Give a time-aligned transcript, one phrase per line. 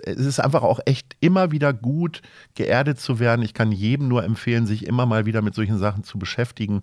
[0.00, 2.22] es ist einfach auch echt immer wieder gut,
[2.54, 3.42] geerdet zu werden.
[3.42, 6.80] Ich kann jedem nur empfehlen, sich immer mal wieder mit solchen Sachen zu beschäftigen.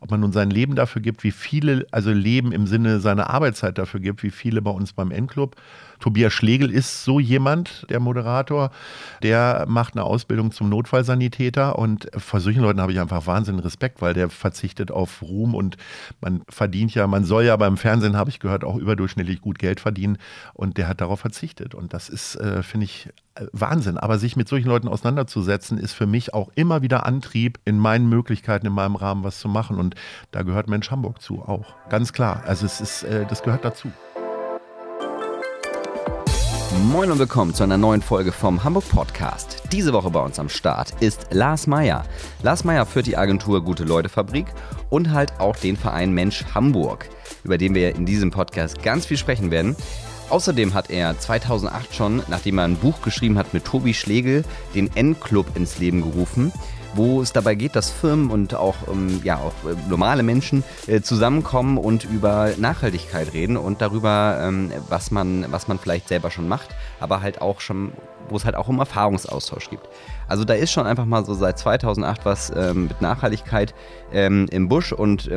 [0.00, 3.78] Ob man nun sein Leben dafür gibt, wie viele, also Leben im Sinne seiner Arbeitszeit
[3.78, 5.54] dafür gibt, wie viele bei uns beim Endclub.
[6.02, 8.72] Tobias Schlegel ist so jemand, der Moderator,
[9.22, 14.02] der macht eine Ausbildung zum Notfallsanitäter und vor solchen Leuten habe ich einfach wahnsinnigen Respekt,
[14.02, 15.76] weil der verzichtet auf Ruhm und
[16.20, 19.78] man verdient ja, man soll ja beim Fernsehen, habe ich gehört, auch überdurchschnittlich gut Geld
[19.78, 20.18] verdienen
[20.54, 23.98] und der hat darauf verzichtet und das ist, äh, finde ich, äh, Wahnsinn.
[23.98, 28.08] Aber sich mit solchen Leuten auseinanderzusetzen, ist für mich auch immer wieder Antrieb, in meinen
[28.08, 29.94] Möglichkeiten, in meinem Rahmen was zu machen und
[30.32, 32.42] da gehört Mensch Hamburg zu auch, ganz klar.
[32.46, 33.92] Also es ist, äh, das gehört dazu.
[36.90, 39.62] Moin und willkommen zu einer neuen Folge vom Hamburg Podcast.
[39.70, 42.04] Diese Woche bei uns am Start ist Lars Meyer.
[42.42, 44.46] Lars Meyer führt die Agentur Gute Leute Fabrik
[44.90, 47.08] und halt auch den Verein Mensch Hamburg,
[47.44, 49.76] über den wir in diesem Podcast ganz viel sprechen werden.
[50.32, 54.90] Außerdem hat er 2008 schon, nachdem er ein Buch geschrieben hat mit Tobi Schlegel, den
[54.96, 56.52] N-Club ins Leben gerufen
[56.94, 61.00] wo es dabei geht, dass Firmen und auch, ähm, ja, auch äh, normale Menschen äh,
[61.00, 66.48] zusammenkommen und über Nachhaltigkeit reden und darüber, ähm, was, man, was man vielleicht selber schon
[66.48, 66.68] macht,
[67.00, 67.92] aber halt auch schon,
[68.28, 69.88] wo es halt auch um Erfahrungsaustausch gibt.
[70.28, 73.74] Also da ist schon einfach mal so seit 2008 was ähm, mit Nachhaltigkeit
[74.12, 75.30] im Busch und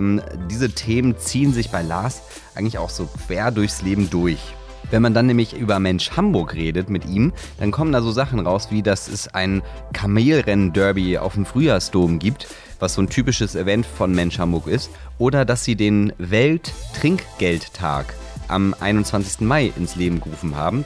[0.49, 2.23] diese Themen ziehen sich bei Lars
[2.55, 4.54] eigentlich auch so quer durchs Leben durch.
[4.91, 8.39] Wenn man dann nämlich über Mensch Hamburg redet mit ihm, dann kommen da so Sachen
[8.39, 9.61] raus, wie dass es ein
[9.93, 12.47] Kamelrennen-Derby auf dem Frühjahrsdom gibt,
[12.79, 18.13] was so ein typisches Event von Mensch Hamburg ist, oder dass sie den Welt-Trinkgeldtag
[18.47, 19.41] am 21.
[19.41, 20.85] Mai ins Leben gerufen haben.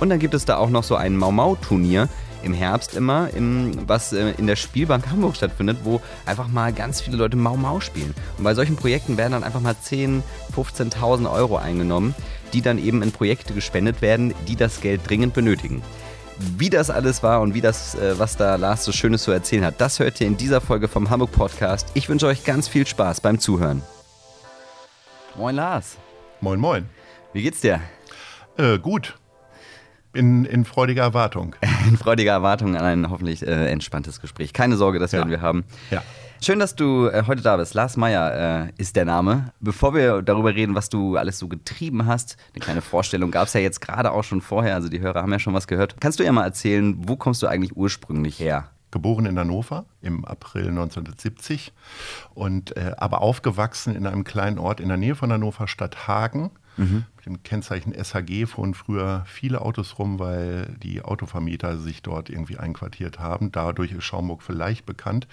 [0.00, 2.08] Und dann gibt es da auch noch so ein Mau-Mau-Turnier,
[2.42, 7.00] im Herbst immer, im, was äh, in der Spielbank Hamburg stattfindet, wo einfach mal ganz
[7.00, 8.14] viele Leute Mau Mau spielen.
[8.38, 10.22] Und bei solchen Projekten werden dann einfach mal 10.000,
[10.54, 12.14] 15.000 Euro eingenommen
[12.52, 15.82] die dann eben in Projekte gespendet werden, die das Geld dringend benötigen.
[16.38, 19.64] Wie das alles war und wie das, äh, was da Lars so Schönes zu erzählen
[19.64, 21.88] hat, das hört ihr in dieser Folge vom Hamburg Podcast.
[21.94, 23.82] Ich wünsche euch ganz viel Spaß beim Zuhören.
[25.36, 25.96] Moin Lars.
[26.40, 26.86] Moin, moin.
[27.32, 27.80] Wie geht's dir?
[28.58, 29.18] Äh, gut.
[30.12, 31.56] In, in freudiger Erwartung.
[31.88, 34.52] in freudiger Erwartung an ein hoffentlich äh, entspanntes Gespräch.
[34.52, 35.18] Keine Sorge, das ja.
[35.18, 35.64] werden wir haben.
[35.90, 36.02] Ja.
[36.42, 37.72] Schön, dass du äh, heute da bist.
[37.72, 39.52] Lars Meyer äh, ist der Name.
[39.60, 43.54] Bevor wir darüber reden, was du alles so getrieben hast, eine kleine Vorstellung gab es
[43.54, 45.96] ja jetzt gerade auch schon vorher, also die Hörer haben ja schon was gehört.
[45.98, 48.68] Kannst du ja mal erzählen, wo kommst du eigentlich ursprünglich her?
[48.90, 51.72] Geboren in Hannover im April 1970
[52.34, 56.50] und äh, aber aufgewachsen in einem kleinen Ort in der Nähe von Hannover, Stadt Hagen.
[56.76, 57.04] Mhm.
[57.16, 62.58] Mit dem Kennzeichen SHG fuhren früher viele Autos rum, weil die Autovermieter sich dort irgendwie
[62.58, 63.52] einquartiert haben.
[63.52, 65.26] Dadurch ist Schaumburg vielleicht bekannt.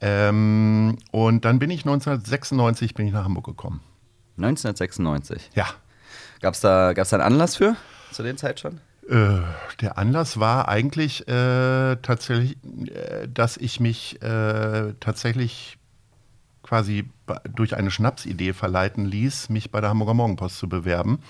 [0.00, 3.80] Ähm, und dann bin ich 1996 bin ich nach Hamburg gekommen.
[4.36, 5.50] 1996?
[5.54, 5.66] Ja.
[6.40, 7.76] Gab es da, gab's da einen Anlass für
[8.12, 8.80] zu der Zeit schon?
[9.08, 9.40] Äh,
[9.80, 12.56] der Anlass war eigentlich äh, tatsächlich,
[12.94, 15.77] äh, dass ich mich äh, tatsächlich
[16.68, 17.08] quasi
[17.54, 21.20] durch eine Schnapsidee verleiten ließ, mich bei der Hamburger Morgenpost zu bewerben.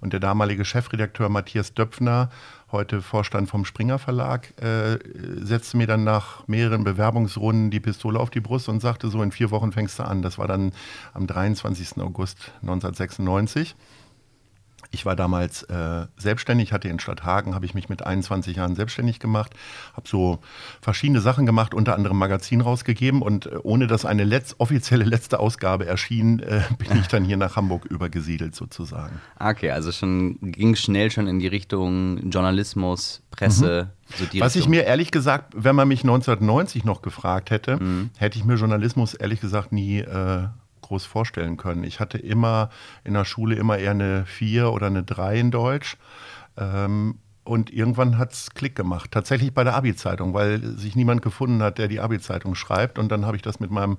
[0.00, 2.30] Und der damalige Chefredakteur Matthias Döpfner,
[2.70, 4.98] heute Vorstand vom Springer Verlag, äh,
[5.44, 9.32] setzte mir dann nach mehreren Bewerbungsrunden die Pistole auf die Brust und sagte, so in
[9.32, 10.22] vier Wochen fängst du an.
[10.22, 10.72] Das war dann
[11.12, 12.00] am 23.
[12.00, 13.74] August 1996.
[14.94, 19.18] Ich war damals äh, selbstständig, hatte in Stadthagen, habe ich mich mit 21 Jahren selbstständig
[19.18, 19.52] gemacht,
[19.92, 20.38] habe so
[20.80, 25.40] verschiedene Sachen gemacht, unter anderem Magazin rausgegeben und äh, ohne dass eine letz offizielle letzte
[25.40, 29.20] Ausgabe erschien, äh, bin ich dann hier nach Hamburg übergesiedelt sozusagen.
[29.38, 33.90] Okay, also schon ging schnell schon in die Richtung Journalismus, Presse.
[34.10, 34.26] Mhm.
[34.32, 38.10] So Was ich mir ehrlich gesagt, wenn man mich 1990 noch gefragt hätte, mhm.
[38.16, 40.46] hätte ich mir Journalismus ehrlich gesagt nie äh,
[40.84, 41.84] groß vorstellen können.
[41.84, 42.70] Ich hatte immer
[43.04, 45.96] in der Schule immer eher eine 4 oder eine 3 in Deutsch.
[46.56, 49.10] Ähm, und irgendwann hat es Klick gemacht.
[49.10, 52.98] Tatsächlich bei der Abi-Zeitung, weil sich niemand gefunden hat, der die Abi-Zeitung schreibt.
[52.98, 53.98] Und dann habe ich das mit meinem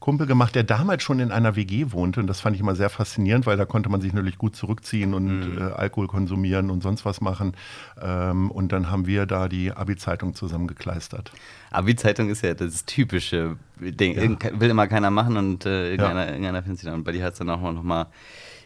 [0.00, 2.20] Kumpel gemacht, der damals schon in einer WG wohnte.
[2.20, 5.12] Und das fand ich immer sehr faszinierend, weil da konnte man sich natürlich gut zurückziehen
[5.12, 5.58] und mhm.
[5.58, 7.54] äh, Alkohol konsumieren und sonst was machen.
[8.00, 11.32] Ähm, und dann haben wir da die Abi-Zeitung zusammengekleistert.
[11.70, 14.38] Abi-Zeitung ist ja das typische Ding.
[14.42, 14.60] Ja.
[14.60, 16.30] Will immer keiner machen und äh, irgendeiner, ja.
[16.30, 16.94] irgendeiner findet sich dann.
[16.94, 18.06] Und bei dir hat es dann auch noch mal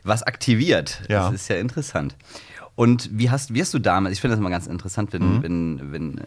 [0.05, 1.03] was aktiviert.
[1.09, 1.25] Ja.
[1.25, 2.15] Das ist ja interessant.
[2.77, 5.43] Und wie hast, wie hast du damals, ich finde das immer ganz interessant, wenn, mhm.
[5.43, 6.23] wenn, wenn äh,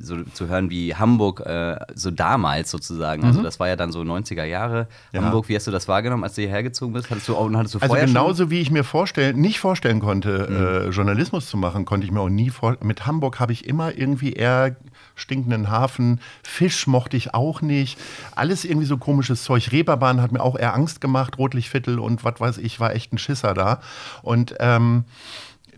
[0.00, 3.44] so zu hören, wie Hamburg äh, so damals sozusagen, also mhm.
[3.44, 5.22] das war ja dann so 90er Jahre, ja.
[5.22, 7.08] Hamburg, wie hast du das wahrgenommen, als du hierher gezogen bist?
[7.08, 8.50] Hattest du, hattest du also genauso schon?
[8.50, 10.56] wie ich mir vorstellen, nicht vorstellen konnte, mhm.
[10.56, 12.88] äh, Journalismus zu machen, konnte ich mir auch nie vorstellen.
[12.88, 14.74] Mit Hamburg habe ich immer irgendwie eher
[15.14, 17.96] stinkenden Hafen, Fisch mochte ich auch nicht,
[18.34, 19.70] alles irgendwie so komisches Zeug.
[19.70, 23.18] Reeperbahn hat mir auch eher Angst gemacht, Rotlichtviertel und was weiß ich, war echt ein
[23.18, 23.80] Schisser da.
[24.22, 25.04] Und ähm,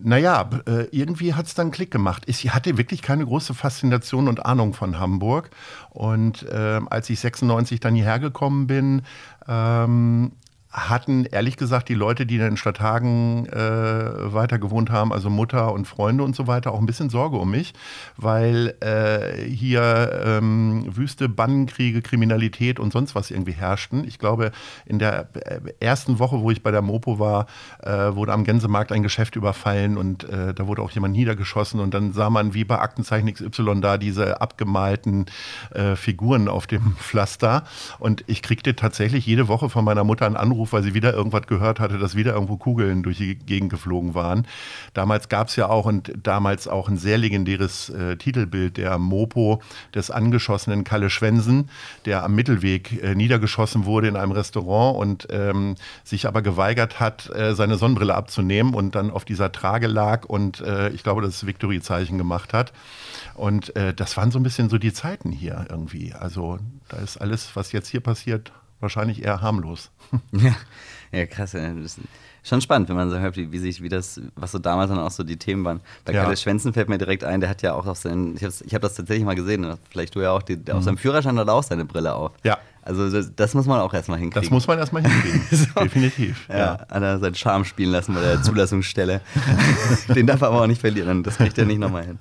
[0.01, 2.25] naja, äh, irgendwie hat es dann Klick gemacht.
[2.27, 5.51] Ich hatte wirklich keine große Faszination und Ahnung von Hamburg.
[5.91, 9.03] Und äh, als ich 96 dann hierher gekommen bin,
[9.47, 10.33] ähm,
[10.75, 15.73] hatten ehrlich gesagt die Leute, die in den Stadthagen äh, weiter gewohnt haben, also Mutter
[15.73, 17.75] und Freunde und so weiter, auch ein bisschen Sorge um mich,
[18.17, 24.05] weil äh, hier ähm, Wüste, Bannenkriege, Kriminalität und sonst was irgendwie herrschten.
[24.05, 24.51] Ich glaube,
[24.85, 27.47] in der äh, ersten Woche, wo ich bei der Mopo war,
[27.81, 31.95] äh, wurde am Gänsemarkt ein Geschäft überfallen und äh, da wurde auch jemand niedergeschossen und
[31.95, 35.27] dann sah man wie bei Aktenzeichen XY da diese abgemalten
[35.71, 37.63] äh, Figuren auf dem Pflaster
[38.01, 41.13] und ich kriegte tatsächlich jede Woche von meiner Mutter einen Anruf, Anruf, weil sie wieder
[41.13, 44.47] irgendwas gehört hatte, dass wieder irgendwo Kugeln durch die Gegend geflogen waren.
[44.95, 49.61] Damals gab es ja auch und damals auch ein sehr legendäres äh, Titelbild der Mopo
[49.95, 51.69] des angeschossenen Kalle Schwensen,
[52.07, 57.31] der am Mittelweg äh, niedergeschossen wurde in einem Restaurant und ähm, sich aber geweigert hat,
[57.35, 61.47] äh, seine Sonnenbrille abzunehmen und dann auf dieser Trage lag und äh, ich glaube, das
[61.47, 62.73] Victory-Zeichen gemacht hat.
[63.35, 66.15] Und äh, das waren so ein bisschen so die Zeiten hier irgendwie.
[66.15, 66.59] Also
[66.89, 68.53] da ist alles, was jetzt hier passiert,
[68.85, 69.91] wahrscheinlich eher harmlos.
[70.33, 70.55] Ja,
[71.13, 71.57] ja krass.
[72.43, 74.99] Schon spannend, wenn man so hört, wie, wie, sich, wie das, was so damals dann
[74.99, 75.81] auch so die Themen waren.
[76.05, 76.23] Bei ja.
[76.23, 78.83] Kalle Schwänzen fällt mir direkt ein, der hat ja auch auf seinen, ich habe hab
[78.83, 80.73] das tatsächlich mal gesehen, vielleicht du ja auch, die, mhm.
[80.73, 82.33] auf seinem Führerschein hat er auch seine Brille auf.
[82.43, 82.59] Ja.
[82.83, 84.43] Also das, das muss man auch erstmal hinkriegen.
[84.43, 85.81] Das muss man erstmal hinkriegen, so.
[85.81, 86.47] definitiv.
[86.51, 89.23] Ja, ja, hat er seinen Charme spielen lassen bei der Zulassungsstelle.
[90.15, 92.19] Den darf er aber auch nicht verlieren, das kriegt er nicht nochmal hin.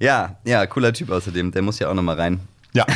[0.00, 2.40] Ja, ja, cooler Typ außerdem, der muss ja auch nochmal rein.
[2.72, 2.86] Ja.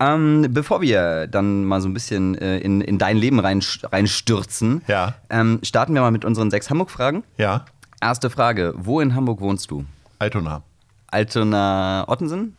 [0.00, 4.82] Ähm, bevor wir dann mal so ein bisschen äh, in, in dein Leben rein, reinstürzen,
[4.88, 5.14] ja.
[5.28, 7.22] ähm, starten wir mal mit unseren sechs Hamburg-Fragen.
[7.36, 7.66] Ja.
[8.00, 9.84] Erste Frage: Wo in Hamburg wohnst du?
[10.18, 10.62] Altona.
[11.08, 12.56] Altona-Ottensen?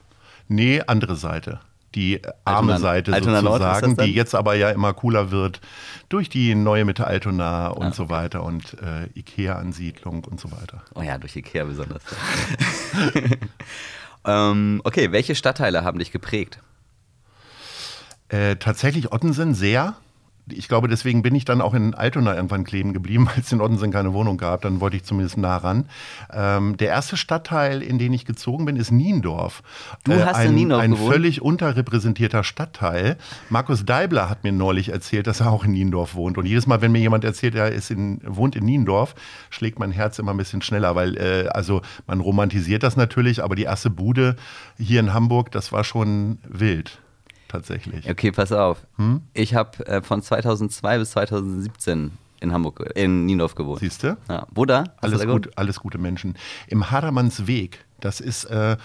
[0.50, 1.62] Nee, andere Seite.
[1.96, 5.60] Die arme Altona, Seite Altona sozusagen, die jetzt aber ja immer cooler wird
[6.10, 10.84] durch die neue Mitte Altona und ah, so weiter und äh, Ikea-Ansiedlung und so weiter.
[10.96, 12.04] Oh ja, durch Ikea besonders.
[14.26, 16.60] ähm, okay, welche Stadtteile haben dich geprägt?
[18.31, 19.95] Äh, tatsächlich Ottensen sehr.
[20.48, 23.60] Ich glaube, deswegen bin ich dann auch in Altona irgendwann kleben geblieben, weil es in
[23.60, 24.62] Ottensen keine Wohnung gab.
[24.62, 25.86] Dann wollte ich zumindest nah ran.
[26.31, 29.63] Ähm, der erste Stadtteil, in den ich gezogen bin, ist Niendorf.
[30.06, 31.12] Du äh, hast ein, in Niendorf Ein gewohnt?
[31.12, 33.18] völlig unterrepräsentierter Stadtteil.
[33.50, 36.38] Markus Deibler hat mir neulich erzählt, dass er auch in Niendorf wohnt.
[36.38, 39.13] Und jedes Mal, wenn mir jemand erzählt, er ist in, wohnt in Niendorf,
[39.50, 43.57] schlägt mein Herz immer ein bisschen schneller, weil äh, also man romantisiert das natürlich, aber
[43.57, 44.38] die erste Bude
[44.78, 47.01] hier in Hamburg, das war schon wild
[47.51, 48.09] tatsächlich.
[48.09, 48.86] Okay, pass auf.
[48.98, 49.21] Hm?
[49.33, 53.80] Ich habe äh, von 2002 bis 2017 in Hamburg, in Niendorf gewohnt.
[53.80, 54.18] Siehst du?
[54.27, 54.48] Ja.
[54.51, 54.86] Wo da?
[55.01, 56.36] alles, gut, alles gute Menschen.
[56.68, 57.86] Im Hadermannsweg.
[58.00, 58.77] Das ist äh,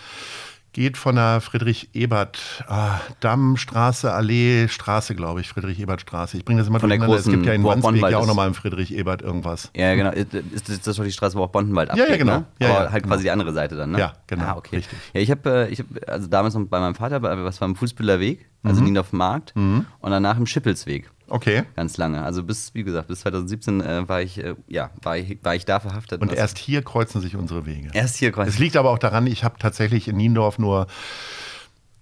[0.76, 6.36] geht von der Friedrich-Ebert, ah, Damm, Straße, Allee, Straße, glaube ich, Friedrich-Ebert-Straße.
[6.36, 8.46] Ich bringe das immer von der großen, Es gibt ja in Wandsbek ja auch nochmal
[8.46, 9.70] im Friedrich-Ebert irgendwas.
[9.74, 10.10] Ja, genau.
[10.10, 12.38] Ist, ist das doch die Straße, wo auch Bondenwald abgeht, Ja, ja, genau.
[12.40, 12.44] Ne?
[12.60, 13.14] Ja, Aber ja, halt genau.
[13.14, 14.00] quasi die andere Seite dann, ne?
[14.00, 14.44] Ja, genau.
[14.44, 14.76] Ah, okay.
[14.76, 14.98] Richtig.
[15.14, 18.20] Ja, ich habe, äh, ich hab, also damals bei meinem Vater, was war im Fußbühler
[18.20, 18.84] Weg, also mhm.
[18.84, 19.86] Niendorf Markt mhm.
[20.00, 21.10] und danach im Schippelsweg.
[21.28, 21.64] Okay.
[21.74, 22.22] Ganz lange.
[22.22, 25.64] Also bis, wie gesagt, bis 2017 äh, war, ich, äh, ja, war, ich, war ich
[25.64, 26.20] da verhaftet.
[26.20, 27.90] Und erst hier kreuzen sich unsere Wege.
[27.92, 30.86] Erst hier kreuzen Es liegt aber auch daran, ich habe tatsächlich in Niendorf nur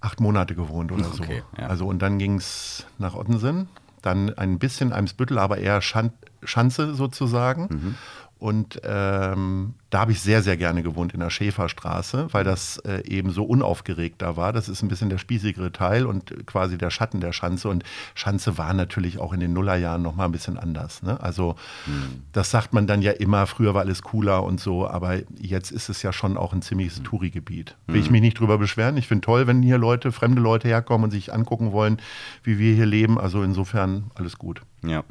[0.00, 1.61] acht Monate gewohnt oder okay, so.
[1.62, 1.69] Ja.
[1.69, 3.69] Also und dann ging es nach Ottensen,
[4.03, 6.12] dann ein bisschen Eimsbüttel, aber eher Schan
[6.43, 7.69] Schanze sozusagen.
[7.70, 7.94] Mhm.
[8.38, 13.02] Und ähm, da habe ich sehr, sehr gerne gewohnt in der Schäferstraße, weil das äh,
[13.08, 14.53] eben so unaufgeregt da war.
[14.53, 17.69] Das ist ein bisschen der spießigere Teil und quasi der Schatten der Schanze.
[17.69, 21.03] Und Schanze war natürlich auch in den Nullerjahren noch mal ein bisschen anders.
[21.03, 21.19] Ne?
[21.22, 21.55] Also
[21.86, 22.22] Mhm.
[22.32, 25.88] das sagt man dann ja immer, früher war alles cooler und so, aber jetzt ist
[25.88, 27.05] es ja schon auch ein ziemliches Mhm.
[27.05, 27.76] Touri-Gebiet.
[27.86, 28.96] Will ich mich nicht drüber beschweren.
[28.96, 31.98] Ich finde toll, wenn hier Leute, fremde Leute herkommen und sich angucken wollen,
[32.43, 33.19] wie wir hier leben.
[33.19, 34.60] Also insofern alles gut.
[34.84, 35.03] Ja.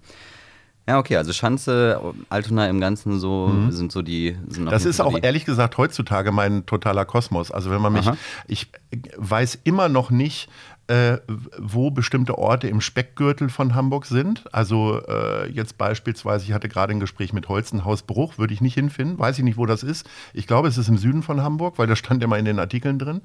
[0.88, 4.36] Ja, okay, also Schanze, Altona im Ganzen so sind so die.
[4.50, 7.52] Sind Das ist Fall auch ehrlich gesagt heutzutage mein totaler Kosmos.
[7.52, 8.18] Also wenn man mich, Aha.
[8.48, 8.70] ich
[9.18, 10.50] weiß immer noch nicht,
[10.88, 11.20] äh,
[11.58, 14.44] wo bestimmte Orte im Speckgürtel von Hamburg sind.
[14.54, 19.18] Also äh, jetzt beispielsweise, ich hatte gerade ein Gespräch mit Holzenhausbruch, würde ich nicht hinfinden,
[19.18, 20.06] weiß ich nicht, wo das ist.
[20.34, 23.00] Ich glaube, es ist im Süden von Hamburg, weil das stand immer in den Artikeln
[23.00, 23.22] drin.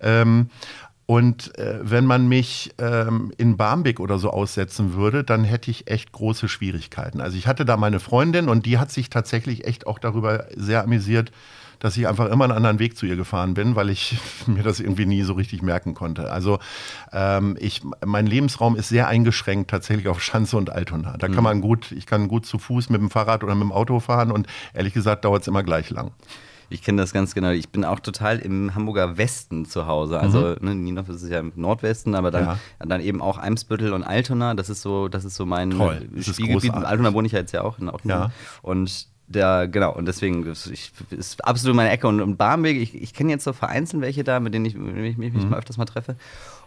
[0.00, 0.50] Ähm,
[1.06, 5.88] und äh, wenn man mich ähm, in Barmbek oder so aussetzen würde, dann hätte ich
[5.88, 7.20] echt große Schwierigkeiten.
[7.20, 10.82] Also ich hatte da meine Freundin und die hat sich tatsächlich echt auch darüber sehr
[10.82, 11.30] amüsiert,
[11.78, 14.80] dass ich einfach immer einen anderen Weg zu ihr gefahren bin, weil ich mir das
[14.80, 16.32] irgendwie nie so richtig merken konnte.
[16.32, 16.58] Also
[17.12, 21.16] ähm, ich, mein Lebensraum ist sehr eingeschränkt tatsächlich auf Schanze und Altona.
[21.18, 23.72] Da kann man gut, ich kann gut zu Fuß mit dem Fahrrad oder mit dem
[23.72, 26.10] Auto fahren und ehrlich gesagt dauert es immer gleich lang.
[26.68, 27.50] Ich kenne das ganz genau.
[27.50, 30.18] Ich bin auch total im Hamburger Westen zu Hause.
[30.20, 32.48] Also ne, Niendorf ist ja im Nordwesten, aber dann, Mhm.
[32.80, 32.86] Ja.
[32.86, 34.54] dann eben auch Eimsbüttel und Altona.
[34.54, 36.08] Das ist so, das ist so mein Toll.
[36.20, 36.52] Spielgebiet.
[36.52, 36.88] großartig.
[36.88, 38.10] Altona wohne ich ja jetzt ja auch in Ottensen.
[38.10, 38.30] Ja.
[38.62, 42.06] Und da, genau, und deswegen ich, ist absolut meine Ecke.
[42.06, 44.94] Und, und Barmbek, ich, ich kenne jetzt so vereinzelt welche da, mit denen ich, mit
[44.94, 45.50] denen ich mich mhm.
[45.50, 46.16] mal öfters mal treffe.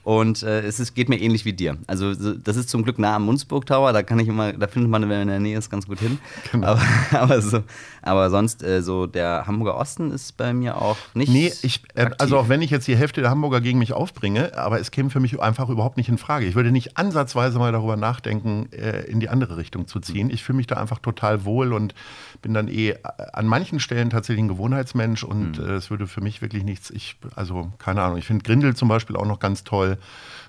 [0.04, 1.78] Und äh, es ist, geht mir ähnlich wie dir.
[1.88, 4.90] Also das ist zum Glück nah am Munzburg Tower, da kann ich immer, da findet
[4.90, 6.20] man, wenn man in der Nähe ist, ganz gut hin.
[6.52, 6.68] Genau.
[6.68, 7.64] Aber, aber, so,
[8.02, 11.32] aber sonst, äh, so der Hamburger Osten ist bei mir auch nicht.
[11.32, 14.58] Nee, ich, äh, also auch wenn ich jetzt die Hälfte der Hamburger gegen mich aufbringe,
[14.58, 16.46] aber es käme für mich einfach überhaupt nicht in Frage.
[16.46, 20.30] Ich würde nicht ansatzweise mal darüber nachdenken, äh, in die andere Richtung zu ziehen.
[20.30, 21.94] Ich fühle mich da einfach total wohl und
[22.42, 22.96] bin dann eh
[23.34, 25.66] an manchen Stellen tatsächlich ein Gewohnheitsmensch und mhm.
[25.66, 28.88] Äh, es würde für mich wirklich nichts, ich, also keine Ahnung, ich finde Grindel zum
[28.88, 29.89] Beispiel auch noch ganz toll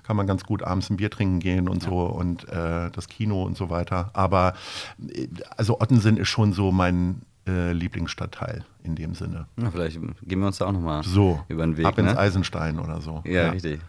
[0.03, 1.89] kann man ganz gut abends ein Bier trinken gehen und ja.
[1.89, 4.09] so und äh, das Kino und so weiter.
[4.13, 4.53] Aber
[4.99, 9.47] äh, also Ottensen ist schon so mein äh, Lieblingsstadtteil in dem Sinne.
[9.55, 11.85] Na, vielleicht gehen wir uns da auch nochmal so, über den Weg.
[11.85, 12.17] Ab ins ne?
[12.17, 13.21] Eisenstein oder so.
[13.25, 13.49] Ja, ja.
[13.49, 13.79] richtig.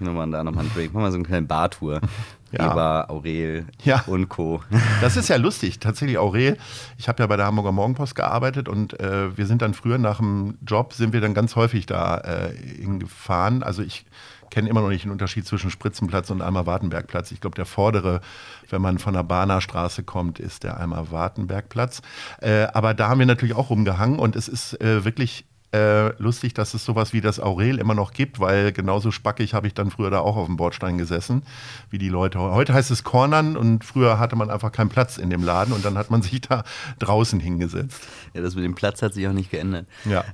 [0.00, 0.94] Nochmal da nochmal einen Break.
[0.94, 2.00] Machen wir so eine kleine Bartour.
[2.52, 2.72] Ja.
[2.72, 4.02] Eber, Aurel ja.
[4.08, 4.60] und Co.
[5.00, 5.78] Das ist ja lustig.
[5.78, 6.56] Tatsächlich Aurel.
[6.98, 10.16] Ich habe ja bei der Hamburger Morgenpost gearbeitet und äh, wir sind dann früher nach
[10.16, 13.62] dem Job, sind wir dann ganz häufig da äh, hingefahren.
[13.62, 14.04] Also ich
[14.50, 17.32] kenne immer noch nicht den Unterschied zwischen Spritzenplatz und Eimer-Wartenbergplatz.
[17.32, 18.20] Ich glaube, der vordere,
[18.68, 22.02] wenn man von der Bahner Straße kommt, ist der Eimer-Wartenbergplatz.
[22.40, 26.54] Äh, aber da haben wir natürlich auch rumgehangen und es ist äh, wirklich äh, lustig,
[26.54, 29.90] dass es sowas wie das Aurel immer noch gibt, weil genauso spackig habe ich dann
[29.90, 31.42] früher da auch auf dem Bordstein gesessen,
[31.90, 32.40] wie die Leute.
[32.40, 35.84] Heute heißt es Cornern und früher hatte man einfach keinen Platz in dem Laden und
[35.84, 36.64] dann hat man sich da
[36.98, 38.02] draußen hingesetzt.
[38.34, 39.86] Ja, das mit dem Platz hat sich auch nicht geändert.
[40.04, 40.24] Ja.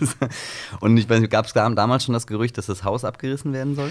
[0.80, 3.76] und ich weiß nicht, gab es damals schon das Gerücht, dass das Haus abgerissen werden
[3.76, 3.90] soll?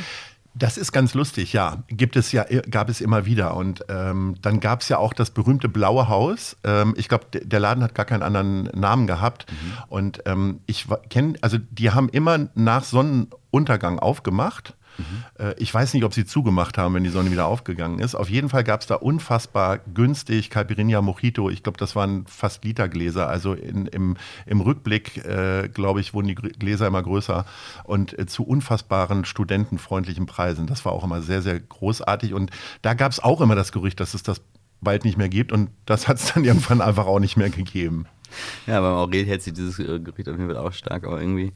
[0.56, 1.84] Das ist ganz lustig, ja.
[1.88, 3.56] Gibt es ja, gab es immer wieder.
[3.56, 6.58] Und ähm, dann gab es ja auch das berühmte Blaue Haus.
[6.64, 9.46] Ähm, ich glaube, der Laden hat gar keinen anderen Namen gehabt.
[9.52, 9.74] Mhm.
[9.90, 14.74] Und ähm, ich kenne, also die haben immer nach Sonnenuntergang aufgemacht.
[15.00, 15.54] Mhm.
[15.58, 18.16] Ich weiß nicht, ob sie zugemacht haben, wenn die Sonne wieder aufgegangen ist.
[18.16, 21.50] Auf jeden Fall gab es da unfassbar günstig Caipirinha Mojito.
[21.50, 23.28] Ich glaube, das waren fast Litergläser.
[23.30, 27.46] Also in, im, im Rückblick, äh, glaube ich, wurden die Gläser immer größer
[27.84, 30.68] und äh, zu unfassbaren studentenfreundlichen Preisen.
[30.68, 32.34] Das war auch immer sehr, sehr großartig.
[32.34, 32.52] Und
[32.82, 34.42] da gab es auch immer das Gerücht, dass es das
[34.82, 35.52] bald nicht mehr gibt.
[35.52, 38.06] Und das hat es dann irgendwann einfach auch nicht mehr gegeben.
[38.68, 41.54] Ja, beim Aurel hält sich dieses äh, Gerücht auf jeden Fall auch stark, aber irgendwie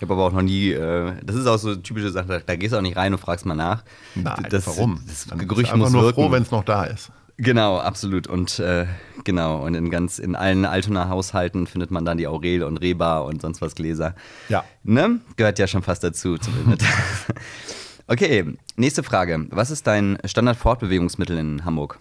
[0.00, 2.38] ich habe aber auch noch nie, äh, das ist auch so eine typische Sache, da,
[2.38, 3.84] da, gehst du auch nicht rein und fragst mal nach.
[4.14, 4.98] Nein, das, warum?
[5.06, 6.22] Das Dann Gerücht muss nur wirken.
[6.22, 7.12] froh, wenn es noch da ist.
[7.36, 8.26] Genau, absolut.
[8.26, 8.86] Und äh,
[9.24, 13.18] genau, und in ganz in allen Altonaer Haushalten findet man dann die Aurel und Reba
[13.18, 14.14] und sonst was Gläser.
[14.48, 14.64] Ja.
[14.84, 15.20] Ne?
[15.36, 16.38] Gehört ja schon fast dazu,
[18.06, 19.48] okay, nächste Frage.
[19.50, 21.98] Was ist dein Standard-Fortbewegungsmittel in Hamburg?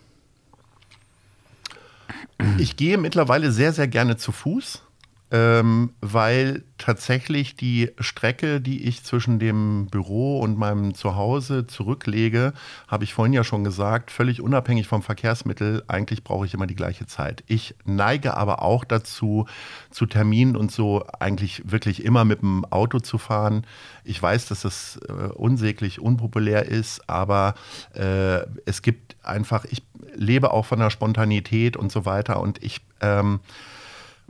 [2.57, 4.83] Ich gehe mittlerweile sehr, sehr gerne zu Fuß
[5.31, 12.53] ähm, weil tatsächlich die Strecke, die ich zwischen dem Büro und meinem Zuhause zurücklege,
[12.87, 16.75] habe ich vorhin ja schon gesagt, völlig unabhängig vom Verkehrsmittel, eigentlich brauche ich immer die
[16.75, 17.43] gleiche Zeit.
[17.47, 19.45] Ich neige aber auch dazu,
[19.91, 23.67] zu Terminen und so eigentlich wirklich immer mit dem Auto zu fahren.
[24.03, 27.53] Ich weiß, dass das äh, unsäglich unpopulär ist, aber
[27.93, 29.83] äh, es gibt einfach, ich
[30.15, 33.41] lebe auch von der Spontanität und so weiter und ich ähm,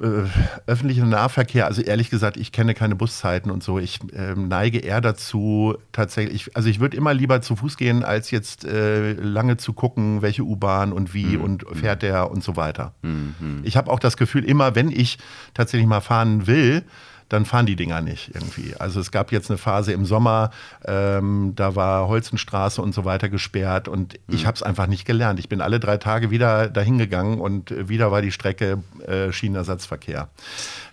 [0.02, 0.28] äh,
[0.68, 3.80] öffentlicher Nahverkehr, also ehrlich gesagt, ich kenne keine Buszeiten und so.
[3.80, 8.32] Ich äh, neige eher dazu, tatsächlich, also ich würde immer lieber zu Fuß gehen, als
[8.32, 11.44] jetzt äh, lange zu gucken, welche U-Bahn und wie mhm.
[11.44, 12.94] und fährt der und so weiter.
[13.02, 13.62] Mhm.
[13.64, 15.18] Ich habe auch das Gefühl, immer wenn ich
[15.54, 16.84] tatsächlich mal fahren will,
[17.30, 18.76] dann fahren die Dinger nicht irgendwie.
[18.78, 20.52] Also es gab jetzt eine Phase im Sommer,
[20.84, 24.36] ähm, da war Holzenstraße und so weiter gesperrt und mhm.
[24.36, 25.40] ich habe es einfach nicht gelernt.
[25.40, 30.30] Ich bin alle drei Tage wieder dahin gegangen und wieder war die Strecke äh, Schienenersatzverkehr.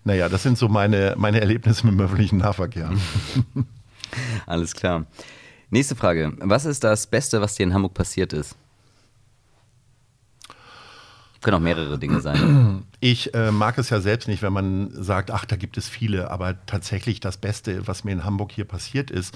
[0.05, 2.91] Naja, das sind so meine, meine Erlebnisse mit dem öffentlichen Nahverkehr.
[4.47, 5.07] Alles klar.
[5.71, 6.33] Nächste Frage.
[6.39, 8.55] Was ist das Beste, was dir in Hamburg passiert ist?
[11.41, 12.85] Können auch mehrere Dinge sein.
[13.09, 16.29] Ich äh, mag es ja selbst nicht, wenn man sagt, ach, da gibt es viele,
[16.29, 19.33] aber tatsächlich das Beste, was mir in Hamburg hier passiert ist,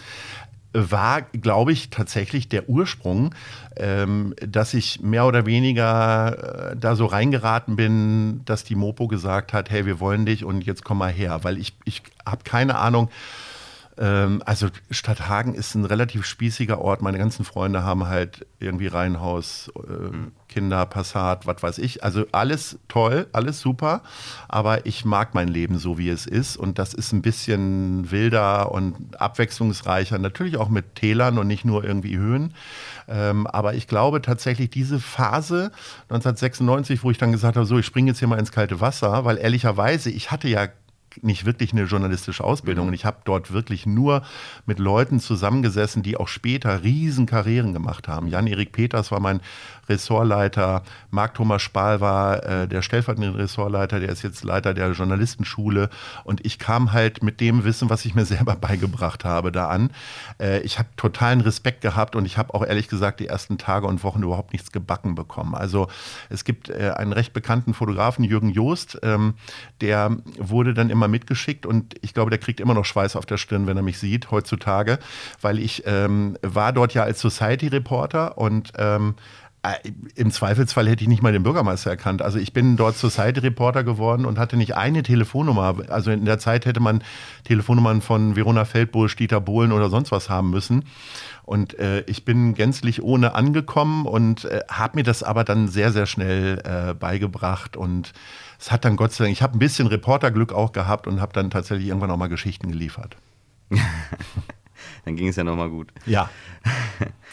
[0.73, 3.33] war, glaube ich, tatsächlich der Ursprung,
[3.77, 9.53] ähm, dass ich mehr oder weniger äh, da so reingeraten bin, dass die Mopo gesagt
[9.53, 12.77] hat, hey, wir wollen dich und jetzt komm mal her, weil ich, ich habe keine
[12.77, 13.09] Ahnung,
[14.01, 17.03] ähm, also Stadthagen ist ein relativ spießiger Ort.
[17.03, 20.11] Meine ganzen Freunde haben halt irgendwie Reihenhaus, äh,
[20.49, 22.03] Kinder, Passat, was weiß ich.
[22.03, 24.01] Also alles toll, alles super.
[24.49, 26.57] Aber ich mag mein Leben so, wie es ist.
[26.57, 30.19] Und das ist ein bisschen wilder und abwechslungsreicher.
[30.19, 32.55] Natürlich auch mit Tälern und nicht nur irgendwie Höhen.
[33.07, 35.73] Ähm, aber ich glaube tatsächlich diese Phase
[36.09, 39.27] 1996, wo ich dann gesagt habe, so, ich springe jetzt hier mal ins kalte Wasser,
[39.27, 40.69] weil ehrlicherweise, ich hatte ja
[41.23, 42.87] nicht wirklich eine journalistische Ausbildung.
[42.87, 42.89] Mhm.
[42.89, 44.23] Und ich habe dort wirklich nur
[44.67, 48.29] mit Leuten zusammengesessen, die auch später Riesenkarrieren gemacht haben.
[48.29, 49.41] Jan-Erik Peters war mein
[49.91, 55.91] Ressortleiter, Marc-Thomas Spahl war äh, der stellvertretende Ressortleiter, der ist jetzt Leiter der Journalistenschule.
[56.25, 59.91] Und ich kam halt mit dem Wissen, was ich mir selber beigebracht habe, da an.
[60.39, 63.87] Äh, ich habe totalen Respekt gehabt und ich habe auch ehrlich gesagt die ersten Tage
[63.87, 65.55] und Wochen überhaupt nichts gebacken bekommen.
[65.55, 65.89] Also
[66.29, 69.35] es gibt äh, einen recht bekannten Fotografen, Jürgen Joost, ähm,
[69.81, 73.37] der wurde dann immer mitgeschickt und ich glaube, der kriegt immer noch Schweiß auf der
[73.37, 74.99] Stirn, wenn er mich sieht heutzutage,
[75.41, 79.15] weil ich ähm, war dort ja als Society-Reporter und ähm,
[79.63, 79.75] äh,
[80.15, 82.23] im Zweifelsfall hätte ich nicht mal den Bürgermeister erkannt.
[82.23, 85.77] Also ich bin dort Society-Reporter geworden und hatte nicht eine Telefonnummer.
[85.89, 87.03] Also in der Zeit hätte man
[87.45, 90.85] Telefonnummern von Verona Feldbusch, Dieter Bohlen oder sonst was haben müssen.
[91.43, 95.93] Und äh, ich bin gänzlich ohne angekommen und äh, habe mir das aber dann sehr,
[95.93, 97.77] sehr schnell äh, beigebracht.
[97.77, 98.15] Und
[98.61, 101.33] es hat dann Gott sei Dank, ich habe ein bisschen Reporterglück auch gehabt und habe
[101.33, 103.17] dann tatsächlich irgendwann auch mal Geschichten geliefert.
[105.05, 105.93] dann ging es ja nochmal gut.
[106.05, 106.29] Ja.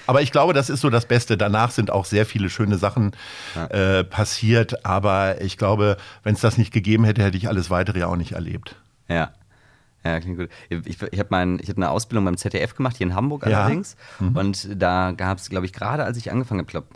[0.07, 1.37] Aber ich glaube, das ist so das Beste.
[1.37, 3.11] Danach sind auch sehr viele schöne Sachen
[3.55, 3.65] ja.
[3.67, 4.85] äh, passiert.
[4.85, 8.15] Aber ich glaube, wenn es das nicht gegeben hätte, hätte ich alles weitere ja auch
[8.15, 8.77] nicht erlebt.
[9.09, 9.33] Ja.
[10.05, 10.49] Ja, klingt gut.
[10.69, 13.63] Ich, ich habe hab eine Ausbildung beim ZDF gemacht, hier in Hamburg ja.
[13.63, 13.97] allerdings.
[14.19, 14.37] Mhm.
[14.37, 16.87] Und da gab es, glaube ich, gerade als ich angefangen habe, glaube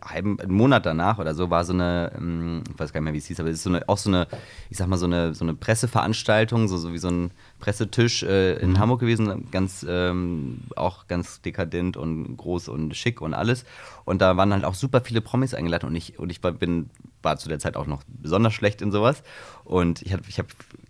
[0.00, 3.18] einen Monat danach oder so war so eine, ähm, ich weiß gar nicht mehr, wie
[3.18, 4.26] es hieß, aber es ist so eine, auch so eine,
[4.70, 7.30] ich sag mal, so eine, so eine Presseveranstaltung, so, so wie so ein
[7.60, 8.78] Pressetisch äh, in mhm.
[8.78, 13.64] Hamburg gewesen, ganz, ähm, auch ganz dekadent und groß und schick und alles.
[14.04, 16.90] Und da waren halt auch super viele Promis eingeladen und ich, und ich bin,
[17.22, 19.22] war zu der Zeit auch noch besonders schlecht in sowas.
[19.64, 20.46] Und ich habe ich hab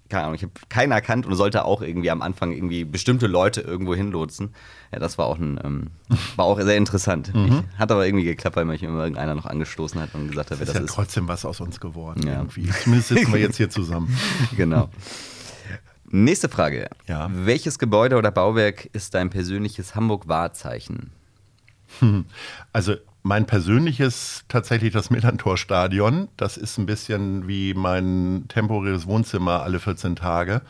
[0.09, 3.61] keine Ahnung, ich habe keinen erkannt und sollte auch irgendwie am Anfang irgendwie bestimmte Leute
[3.61, 4.55] irgendwo hinlotsen.
[4.93, 5.91] Ja, das war auch ein, ähm,
[6.37, 7.35] war auch sehr interessant.
[7.35, 7.65] Mhm.
[7.73, 10.61] Ich, hat aber irgendwie geklappt, weil mich immer irgendeiner noch angestoßen hat und gesagt hat,
[10.61, 10.83] wer das ist.
[10.83, 12.37] Ist ja trotzdem was aus uns geworden ja.
[12.37, 12.69] irgendwie.
[12.69, 14.17] Zumindest sitzen wir jetzt hier zusammen.
[14.57, 14.89] genau.
[16.11, 16.89] Nächste Frage.
[17.07, 17.29] Ja.
[17.31, 21.13] Welches Gebäude oder Bauwerk ist dein persönliches Hamburg-Wahrzeichen?
[22.73, 22.95] Also
[23.29, 26.29] mein persönliches tatsächlich das Millantor-Stadion.
[26.39, 30.63] Das ist ein bisschen wie mein temporäres Wohnzimmer alle 14 Tage.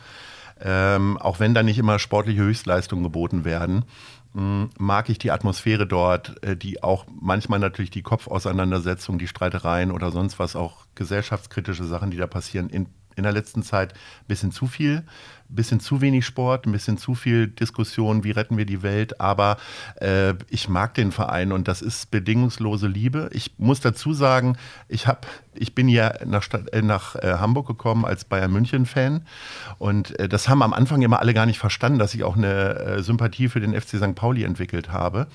[0.59, 3.85] Ähm, auch wenn da nicht immer sportliche Höchstleistungen geboten werden,
[4.33, 9.89] mh, mag ich die Atmosphäre dort, äh, die auch manchmal natürlich die Kopfauseinandersetzung, die Streitereien
[9.89, 14.27] oder sonst was, auch gesellschaftskritische Sachen, die da passieren, in, in der letzten Zeit ein
[14.27, 15.05] bisschen zu viel
[15.49, 19.19] ein bisschen zu wenig Sport, ein bisschen zu viel Diskussion, wie retten wir die Welt.
[19.19, 19.57] Aber
[19.99, 23.29] äh, ich mag den Verein und das ist bedingungslose Liebe.
[23.33, 24.57] Ich muss dazu sagen,
[24.87, 29.25] ich, hab, ich bin ja nach, Stadt, äh, nach äh, Hamburg gekommen als Bayern München-Fan.
[29.79, 32.75] Und äh, das haben am Anfang immer alle gar nicht verstanden, dass ich auch eine
[32.75, 34.15] äh, Sympathie für den FC St.
[34.15, 35.27] Pauli entwickelt habe.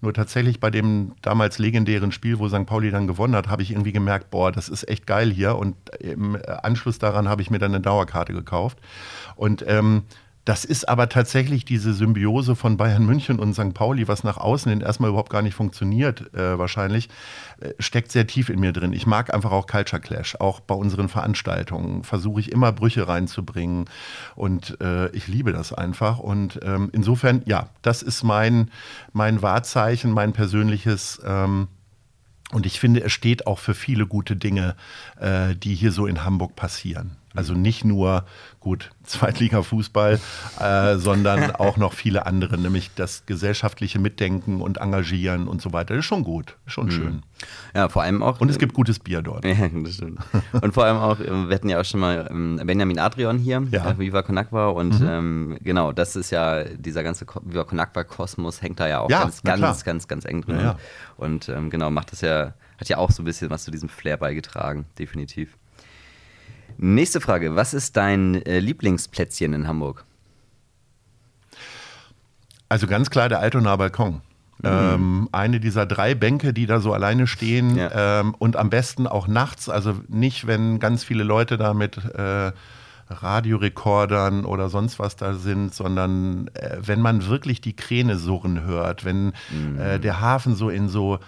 [0.00, 2.66] Nur tatsächlich bei dem damals legendären Spiel, wo St.
[2.66, 5.56] Pauli dann gewonnen hat, habe ich irgendwie gemerkt, boah, das ist echt geil hier.
[5.56, 8.78] Und im Anschluss daran habe ich mir dann eine Dauerkarte gekauft.
[9.36, 10.02] Und ähm,
[10.46, 13.74] das ist aber tatsächlich diese Symbiose von Bayern München und St.
[13.74, 17.08] Pauli, was nach außen hin erstmal überhaupt gar nicht funktioniert, äh, wahrscheinlich,
[17.58, 18.92] äh, steckt sehr tief in mir drin.
[18.92, 20.36] Ich mag einfach auch Culture Clash.
[20.36, 23.86] Auch bei unseren Veranstaltungen versuche ich immer Brüche reinzubringen
[24.36, 26.20] und äh, ich liebe das einfach.
[26.20, 28.70] Und ähm, insofern, ja, das ist mein,
[29.12, 31.20] mein Wahrzeichen, mein persönliches.
[31.26, 31.66] Ähm,
[32.52, 34.76] und ich finde, es steht auch für viele gute Dinge,
[35.18, 37.16] äh, die hier so in Hamburg passieren.
[37.34, 38.24] Also nicht nur
[38.66, 40.18] gut Zweitliga-Fußball,
[40.58, 45.94] äh, sondern auch noch viele andere, nämlich das gesellschaftliche Mitdenken und Engagieren und so weiter.
[45.94, 46.90] Das ist schon gut, schon mhm.
[46.90, 47.22] schön.
[47.76, 48.40] Ja, vor allem auch.
[48.40, 49.44] Und es gibt gutes Bier dort.
[49.56, 50.18] Ja, das stimmt.
[50.52, 53.88] und vor allem auch, wir hatten ja auch schon mal ähm, Benjamin Adrian hier, ja.
[53.88, 54.70] äh, Viva Conakwa.
[54.70, 55.08] Und mhm.
[55.08, 59.44] ähm, genau, das ist ja, dieser ganze Viva Conakwa-Kosmos hängt da ja auch ja, ganz,
[59.44, 60.58] ganz, ganz, ganz, ganz eng drin.
[60.58, 60.76] Ja,
[61.16, 63.88] und ähm, genau, macht das ja, hat ja auch so ein bisschen was zu diesem
[63.88, 65.56] Flair beigetragen, definitiv.
[66.78, 67.56] Nächste Frage.
[67.56, 70.04] Was ist dein äh, Lieblingsplätzchen in Hamburg?
[72.68, 74.22] Also ganz klar der Altonaer Balkon.
[74.62, 74.68] Mhm.
[74.68, 78.20] Ähm, eine dieser drei Bänke, die da so alleine stehen ja.
[78.20, 82.52] ähm, und am besten auch nachts, also nicht, wenn ganz viele Leute da mit äh,
[83.08, 89.04] Radiorekordern oder sonst was da sind, sondern äh, wenn man wirklich die Kräne surren hört,
[89.04, 89.78] wenn mhm.
[89.78, 91.18] äh, der Hafen so in so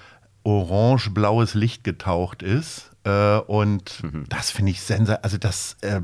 [0.43, 4.27] orange-blaues Licht getaucht ist äh, und mhm.
[4.29, 5.23] das finde ich sensationell.
[5.23, 6.03] Also das, äh,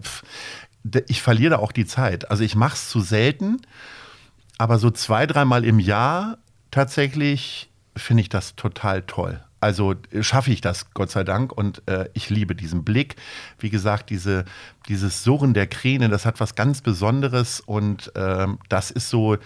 [1.08, 2.30] ich verliere da auch die Zeit.
[2.30, 3.60] Also ich mache es zu selten,
[4.58, 6.38] aber so zwei, dreimal im Jahr
[6.70, 9.40] tatsächlich finde ich das total toll.
[9.60, 11.52] Also schaffe ich das, Gott sei Dank.
[11.52, 13.16] Und äh, ich liebe diesen Blick.
[13.58, 14.44] Wie gesagt, diese,
[14.88, 17.60] dieses Surren der Kräne, das hat was ganz Besonderes.
[17.60, 19.38] Und ähm, das ist so,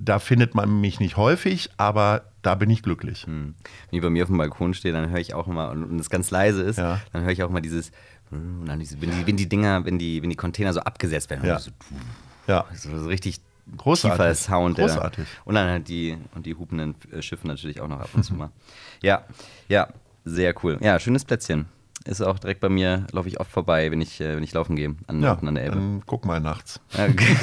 [0.00, 3.24] da findet man mich nicht häufig, aber da bin ich glücklich.
[3.26, 3.54] Hm.
[3.90, 6.08] Wenn ich bei mir auf dem Balkon stehe, dann höre ich auch immer, und es
[6.08, 7.00] ganz leise ist, ja.
[7.12, 7.90] dann höre ich auch immer dieses
[8.30, 11.58] diese, wenn, die, wenn die Dinger, wenn die, wenn die Container so abgesetzt werden, Ja.
[11.58, 11.70] so,
[12.46, 13.40] Ja, so, so richtig
[13.76, 14.16] Großartig.
[14.18, 14.76] tiefer Sound.
[14.78, 15.26] der- Großartig.
[15.46, 18.34] Und dann halt die, und die hupenden äh, Schiffe natürlich auch noch ab und zu
[18.34, 18.50] mal.
[19.02, 19.24] Ja,
[19.68, 19.88] ja,
[20.24, 20.76] sehr cool.
[20.82, 21.66] Ja, schönes Plätzchen.
[22.04, 24.76] Ist auch direkt bei mir, laufe ich oft vorbei, wenn ich, äh, wenn ich laufen
[24.76, 25.76] gehe an, ja an der Elbe.
[25.76, 26.80] dann guck mal nachts.
[26.94, 27.36] Okay.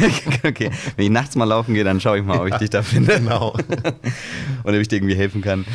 [0.48, 2.82] okay, wenn ich nachts mal laufen gehe, dann schaue ich mal, ob ich dich da
[2.82, 3.16] finde.
[3.26, 3.52] Genau.
[4.64, 5.66] Und ob ich dir irgendwie helfen kann.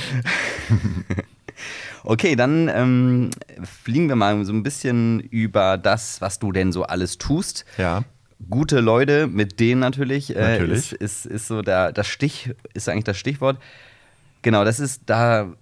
[2.05, 3.31] Okay, dann ähm,
[3.63, 7.65] fliegen wir mal so ein bisschen über das, was du denn so alles tust.
[7.79, 8.03] Ja.
[8.49, 10.93] Gute Leute, mit denen natürlich, äh, Natürlich.
[10.93, 13.59] Ist, ist, ist so der, das Stich, ist eigentlich das Stichwort.
[14.43, 15.53] Genau, das ist, da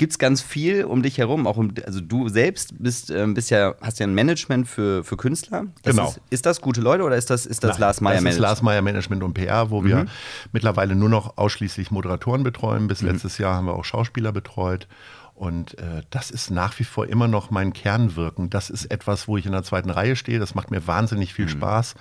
[0.00, 1.46] gibt es ganz viel um dich herum.
[1.46, 5.18] Auch um, also du selbst bist, ähm, bist ja, hast ja ein Management für, für
[5.18, 5.66] Künstler.
[5.82, 6.08] Das Genau.
[6.08, 8.24] Ist, ist das gute Leute oder ist das, ist das Nein, Lars Meyer Das ist
[8.24, 8.42] Management?
[8.42, 10.06] Lars Meyer Management und PR, wo wir
[10.52, 12.88] mittlerweile nur noch ausschließlich Moderatoren betreuen.
[12.88, 14.88] Bis letztes Jahr haben wir auch Schauspieler betreut.
[15.34, 18.48] Und äh, das ist nach wie vor immer noch mein Kernwirken.
[18.48, 20.38] Das ist etwas, wo ich in der zweiten Reihe stehe.
[20.38, 21.94] Das macht mir wahnsinnig viel Spaß.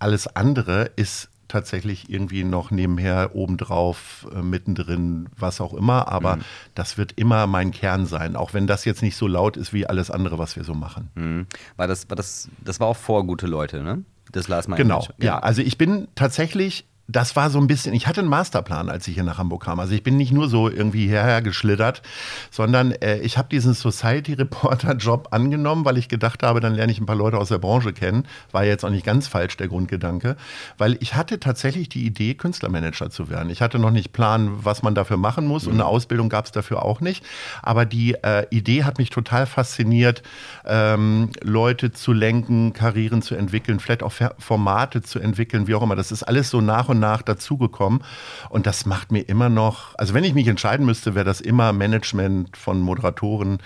[0.00, 6.08] Alles andere ist tatsächlich irgendwie noch nebenher, obendrauf, äh, mittendrin, was auch immer.
[6.08, 6.38] Aber
[6.74, 9.86] das wird immer mein Kern sein, auch wenn das jetzt nicht so laut ist wie
[9.86, 11.10] alles andere, was wir so machen.
[11.14, 11.46] Mhm.
[11.76, 14.04] War das, war das, das war auch vor gute Leute, ne?
[14.30, 15.24] Das Lars Meyer Genau, Management.
[15.24, 15.38] ja.
[15.38, 19.14] Also ich bin tatsächlich, das war so ein bisschen, ich hatte einen Masterplan, als ich
[19.14, 19.80] hier nach Hamburg kam.
[19.80, 22.02] Also ich bin nicht nur so irgendwie hierher geschlittert,
[22.50, 27.06] sondern äh, ich habe diesen Society-Reporter-Job angenommen, weil ich gedacht habe, dann lerne ich ein
[27.06, 28.24] paar Leute aus der Branche kennen.
[28.52, 30.36] War jetzt auch nicht ganz falsch der Grundgedanke,
[30.76, 33.48] weil ich hatte tatsächlich die Idee, Künstlermanager zu werden.
[33.48, 36.52] Ich hatte noch nicht Plan, was man dafür machen muss und eine Ausbildung gab es
[36.52, 37.24] dafür auch nicht.
[37.62, 40.22] Aber die äh, Idee hat mich total fasziniert,
[40.66, 45.96] ähm, Leute zu lenken, Karrieren zu entwickeln, vielleicht auch Formate zu entwickeln, wie auch immer.
[45.96, 48.02] Das ist alles so nach und nach dazugekommen.
[48.50, 51.72] Und das macht mir immer noch, also wenn ich mich entscheiden müsste, wäre das immer
[51.72, 53.58] Management von Moderatoren.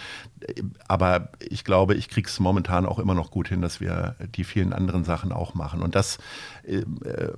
[0.88, 4.42] Aber ich glaube, ich kriege es momentan auch immer noch gut hin, dass wir die
[4.44, 5.82] vielen anderen Sachen auch machen.
[5.82, 6.18] Und das
[6.64, 7.32] äh, äh,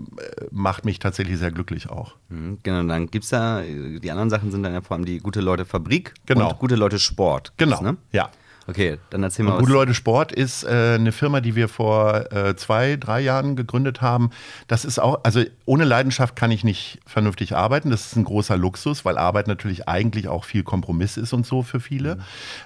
[0.50, 2.14] macht mich tatsächlich sehr glücklich auch.
[2.30, 5.18] Mhm, Genau, dann gibt es da, die anderen Sachen sind dann ja vor allem die
[5.18, 6.50] gute Leute Fabrik Genau.
[6.50, 7.52] und gute Leute Sport.
[7.59, 7.83] Genau.
[7.83, 7.96] Ne?
[8.12, 8.30] Ja.
[8.66, 9.62] Okay, dann erzähl mal Und was.
[9.66, 14.00] Gute Leute Sport ist äh, eine Firma, die wir vor äh, zwei, drei Jahren gegründet
[14.00, 14.31] haben.
[14.68, 17.90] Das ist auch, also ohne Leidenschaft kann ich nicht vernünftig arbeiten.
[17.90, 21.62] Das ist ein großer Luxus, weil Arbeit natürlich eigentlich auch viel Kompromiss ist und so
[21.62, 22.18] für viele.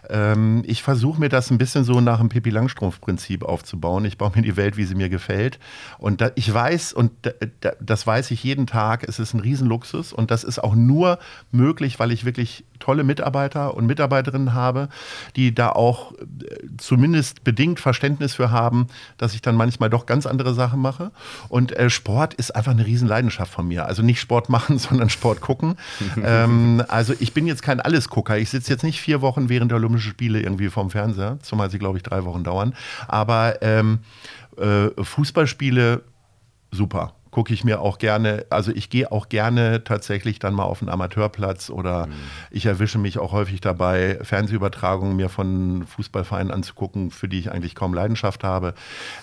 [0.09, 4.05] Ähm, ich versuche mir das ein bisschen so nach dem Pippi Langstrumpf-Prinzip aufzubauen.
[4.05, 5.59] Ich baue mir die Welt, wie sie mir gefällt.
[5.99, 9.41] Und da, ich weiß, und da, da, das weiß ich jeden Tag, es ist ein
[9.41, 10.13] Riesenluxus.
[10.13, 11.19] Und das ist auch nur
[11.51, 14.89] möglich, weil ich wirklich tolle Mitarbeiter und Mitarbeiterinnen habe,
[15.37, 16.17] die da auch äh,
[16.79, 21.11] zumindest bedingt Verständnis für haben, dass ich dann manchmal doch ganz andere Sachen mache.
[21.49, 23.87] Und äh, Sport ist einfach eine Riesenleidenschaft von mir.
[23.87, 25.77] Also nicht Sport machen, sondern Sport gucken.
[26.23, 28.39] ähm, also ich bin jetzt kein Allesgucker.
[28.39, 31.79] Ich sitze jetzt nicht vier Wochen während der Olympischen Spiele irgendwie vorm Fernseher, zumal sie,
[31.79, 32.75] glaube ich, drei Wochen dauern.
[33.07, 34.01] Aber ähm,
[34.57, 36.03] äh, Fußballspiele,
[36.71, 37.15] super.
[37.39, 40.89] Gucke ich mir auch gerne, also ich gehe auch gerne tatsächlich dann mal auf einen
[40.89, 42.09] Amateurplatz oder
[42.51, 47.77] ich erwische mich auch häufig dabei, Fernsehübertragungen mir von Fußballvereinen anzugucken, für die ich eigentlich
[47.77, 48.75] kaum Leidenschaft habe.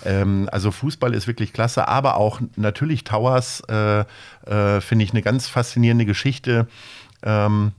[0.06, 4.00] Ähm, also Fußball ist wirklich klasse, aber auch natürlich Towers äh,
[4.46, 6.68] äh, finde ich eine ganz faszinierende Geschichte.
[7.22, 7.72] Ähm,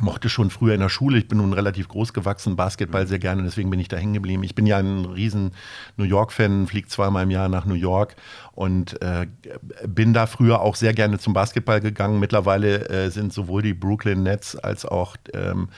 [0.00, 3.42] mochte schon früher in der Schule, ich bin nun relativ groß gewachsen, Basketball sehr gerne,
[3.42, 4.42] deswegen bin ich da hängen geblieben.
[4.42, 5.52] Ich bin ja ein riesen
[5.96, 8.16] New York-Fan, fliege zweimal im Jahr nach New York
[8.52, 9.26] und äh,
[9.86, 12.18] bin da früher auch sehr gerne zum Basketball gegangen.
[12.18, 15.68] Mittlerweile äh, sind sowohl die Brooklyn Nets als auch ähm,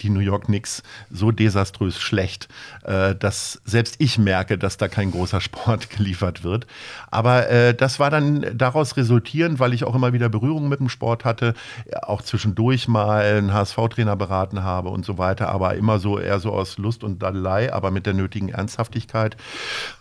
[0.00, 2.48] die New York Knicks so desaströs schlecht,
[2.84, 6.66] äh, dass selbst ich merke, dass da kein großer Sport geliefert wird.
[7.10, 10.88] Aber äh, das war dann daraus resultierend, weil ich auch immer wieder Berührung mit dem
[10.88, 11.54] Sport hatte,
[12.02, 16.52] auch zwischendurch mal einen HSV-Trainer beraten habe und so weiter, aber immer so eher so
[16.52, 19.36] aus Lust und Daddelei, aber mit der nötigen Ernsthaftigkeit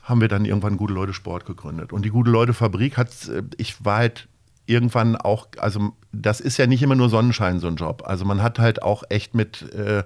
[0.04, 1.94] haben wir dann irgendwann Gute Leute Sport gegründet.
[1.94, 4.28] Und die Gute Leute Fabrik hat, äh, ich war halt
[4.65, 8.04] irgendwann auch, also das ist ja nicht immer nur Sonnenschein, so ein Job.
[8.06, 10.04] Also man hat halt auch echt mit äh,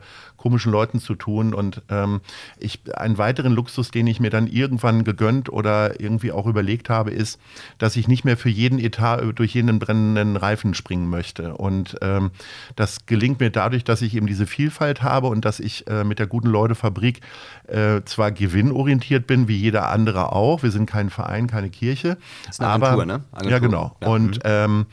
[0.47, 1.53] komischen Leuten zu tun.
[1.53, 2.21] Und ähm,
[2.57, 7.11] ich, einen weiteren Luxus, den ich mir dann irgendwann gegönnt oder irgendwie auch überlegt habe,
[7.11, 7.37] ist,
[7.79, 11.55] dass ich nicht mehr für jeden Etat durch jeden brennenden Reifen springen möchte.
[11.55, 12.31] Und ähm,
[12.77, 16.17] das gelingt mir dadurch, dass ich eben diese Vielfalt habe und dass ich äh, mit
[16.17, 17.19] der guten Leute Fabrik
[17.67, 20.63] äh, zwar gewinnorientiert bin, wie jeder andere auch.
[20.63, 22.17] Wir sind kein Verein, keine Kirche.
[22.45, 23.23] Das ist eine aber, Agentur, ne?
[23.33, 23.51] Agentur.
[23.51, 23.95] Ja, genau.
[24.01, 24.07] Ja.
[24.07, 24.85] Und ähm,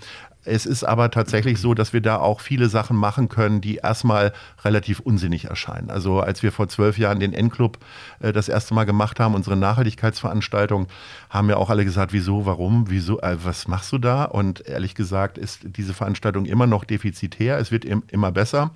[0.45, 4.33] es ist aber tatsächlich so, dass wir da auch viele Sachen machen können, die erstmal
[4.65, 5.91] relativ unsinnig erscheinen.
[5.91, 7.79] Also als wir vor zwölf Jahren den N-Club
[8.21, 10.87] äh, das erste Mal gemacht haben, unsere Nachhaltigkeitsveranstaltung,
[11.31, 14.25] haben ja auch alle gesagt, wieso, warum, wieso, äh, was machst du da?
[14.25, 17.59] Und ehrlich gesagt ist diese Veranstaltung immer noch defizitär.
[17.59, 18.71] Es wird im, immer besser.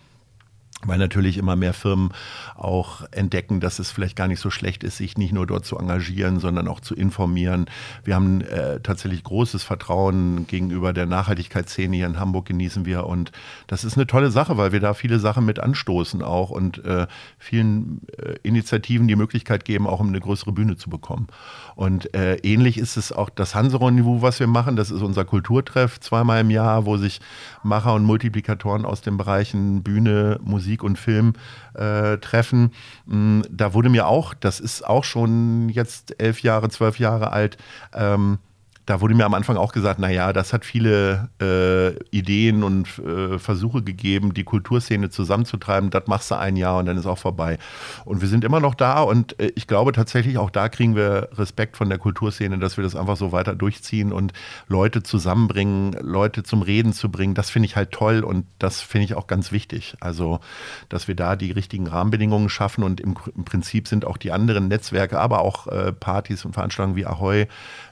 [0.84, 2.12] Weil natürlich immer mehr Firmen
[2.56, 5.76] auch entdecken, dass es vielleicht gar nicht so schlecht ist, sich nicht nur dort zu
[5.76, 7.66] engagieren, sondern auch zu informieren.
[8.04, 13.32] Wir haben äh, tatsächlich großes Vertrauen gegenüber der Nachhaltigkeitsszene hier in Hamburg genießen wir und
[13.66, 17.06] das ist eine tolle Sache, weil wir da viele Sachen mit anstoßen auch und äh,
[17.38, 21.26] vielen äh, Initiativen die Möglichkeit geben, auch um eine größere Bühne zu bekommen.
[21.74, 24.76] Und äh, ähnlich ist es auch das Hanseron-Niveau, was wir machen.
[24.76, 27.20] Das ist unser Kulturtreff zweimal im Jahr, wo sich
[27.62, 31.32] Macher und Multiplikatoren aus den Bereichen Bühne, Musik, Musik und Film
[31.74, 32.72] äh, treffen.
[33.06, 37.56] Mm, da wurde mir auch, das ist auch schon jetzt elf Jahre, zwölf Jahre alt,
[37.94, 38.38] ähm,
[38.88, 43.38] da wurde mir am Anfang auch gesagt, naja, das hat viele äh, Ideen und äh,
[43.38, 45.90] Versuche gegeben, die Kulturszene zusammenzutreiben.
[45.90, 47.58] Das machst du ein Jahr und dann ist auch vorbei.
[48.06, 51.28] Und wir sind immer noch da und äh, ich glaube tatsächlich, auch da kriegen wir
[51.34, 54.32] Respekt von der Kulturszene, dass wir das einfach so weiter durchziehen und
[54.68, 57.34] Leute zusammenbringen, Leute zum Reden zu bringen.
[57.34, 59.98] Das finde ich halt toll und das finde ich auch ganz wichtig.
[60.00, 60.40] Also,
[60.88, 64.68] dass wir da die richtigen Rahmenbedingungen schaffen und im, im Prinzip sind auch die anderen
[64.68, 67.48] Netzwerke, aber auch äh, Partys und Veranstaltungen wie Ahoy,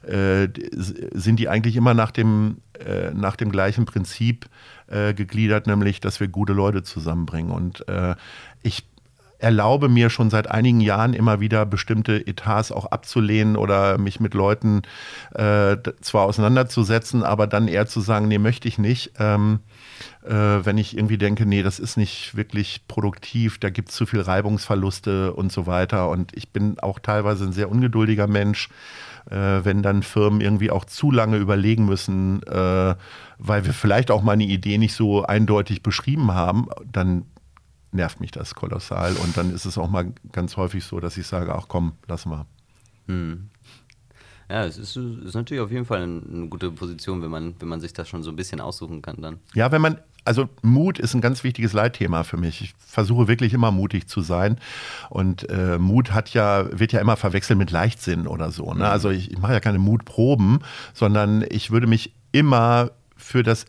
[0.08, 0.48] äh,
[1.12, 4.48] sind die eigentlich immer nach dem, äh, nach dem gleichen Prinzip
[4.88, 7.52] äh, gegliedert, nämlich, dass wir gute Leute zusammenbringen.
[7.52, 8.14] Und äh,
[8.62, 8.84] ich
[9.38, 14.34] erlaube mir schon seit einigen Jahren immer wieder bestimmte Etats auch abzulehnen oder mich mit
[14.34, 14.82] Leuten
[15.34, 19.12] äh, zwar auseinanderzusetzen, aber dann eher zu sagen, nee, möchte ich nicht.
[19.18, 19.60] Ähm,
[20.24, 24.06] äh, wenn ich irgendwie denke, nee, das ist nicht wirklich produktiv, da gibt es zu
[24.06, 26.08] viel Reibungsverluste und so weiter.
[26.08, 28.68] Und ich bin auch teilweise ein sehr ungeduldiger Mensch
[29.30, 32.94] äh, wenn dann Firmen irgendwie auch zu lange überlegen müssen, äh,
[33.38, 37.24] weil wir vielleicht auch mal eine Idee nicht so eindeutig beschrieben haben, dann
[37.92, 39.14] nervt mich das kolossal.
[39.14, 42.26] Und dann ist es auch mal ganz häufig so, dass ich sage, ach komm, lass
[42.26, 42.46] mal.
[43.06, 43.50] Hm.
[44.48, 47.80] Ja, es ist, ist, natürlich auf jeden Fall eine gute Position, wenn man, wenn man
[47.80, 49.38] sich das schon so ein bisschen aussuchen kann dann.
[49.54, 52.60] Ja, wenn man, also Mut ist ein ganz wichtiges Leitthema für mich.
[52.60, 54.58] Ich versuche wirklich immer mutig zu sein.
[55.10, 58.72] Und äh, Mut hat ja, wird ja immer verwechselt mit Leichtsinn oder so.
[58.72, 58.80] Ne?
[58.80, 58.82] Mhm.
[58.82, 60.60] Also ich, ich mache ja keine Mutproben,
[60.94, 63.66] sondern ich würde mich immer für das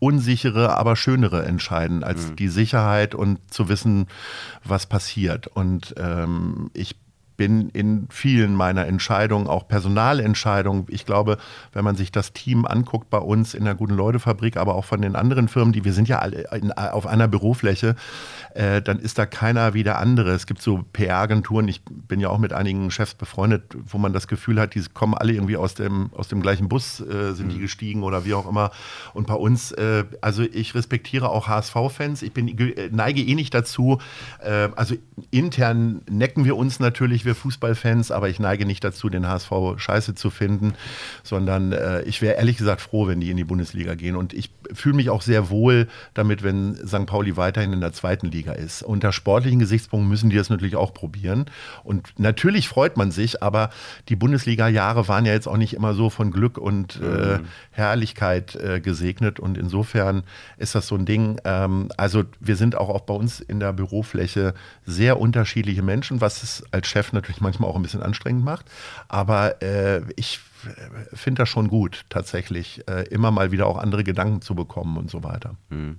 [0.00, 2.36] unsichere, aber schönere entscheiden als mhm.
[2.36, 4.06] die Sicherheit und zu wissen,
[4.64, 5.46] was passiert.
[5.48, 6.96] Und ähm, ich
[7.38, 10.86] bin in vielen meiner Entscheidungen, auch Personalentscheidungen.
[10.88, 11.38] Ich glaube,
[11.72, 14.84] wenn man sich das Team anguckt bei uns in der Guten Leute Fabrik, aber auch
[14.84, 17.94] von den anderen Firmen, die wir sind ja alle in, auf einer Bürofläche,
[18.54, 20.32] äh, dann ist da keiner wie der andere.
[20.32, 24.26] Es gibt so PR-Agenturen, ich bin ja auch mit einigen Chefs befreundet, wo man das
[24.26, 27.50] Gefühl hat, die kommen alle irgendwie aus dem, aus dem gleichen Bus, äh, sind mhm.
[27.50, 28.72] die gestiegen oder wie auch immer.
[29.14, 33.54] Und bei uns, äh, also ich respektiere auch HSV-Fans, ich bin, äh, neige eh nicht
[33.54, 33.98] dazu,
[34.42, 34.96] äh, also
[35.30, 40.16] intern necken wir uns natürlich, wir Fußballfans, aber ich neige nicht dazu, den HSV scheiße
[40.16, 40.74] zu finden,
[41.22, 44.16] sondern äh, ich wäre ehrlich gesagt froh, wenn die in die Bundesliga gehen.
[44.16, 47.06] Und ich fühle mich auch sehr wohl damit, wenn St.
[47.06, 48.82] Pauli weiterhin in der zweiten Liga ist.
[48.82, 51.46] Unter sportlichen Gesichtspunkten müssen die das natürlich auch probieren.
[51.84, 53.70] Und natürlich freut man sich, aber
[54.08, 57.46] die Bundesliga-Jahre waren ja jetzt auch nicht immer so von Glück und äh, mhm.
[57.70, 59.38] Herrlichkeit äh, gesegnet.
[59.38, 60.24] Und insofern
[60.56, 61.40] ist das so ein Ding.
[61.44, 64.54] Ähm, also wir sind auch, auch bei uns in der Bürofläche
[64.86, 68.66] sehr unterschiedliche Menschen, was es als Chef natürlich manchmal auch ein bisschen anstrengend macht.
[69.08, 70.40] Aber äh, ich
[71.12, 75.10] finde das schon gut, tatsächlich äh, immer mal wieder auch andere Gedanken zu bekommen und
[75.10, 75.54] so weiter.
[75.70, 75.98] Mhm.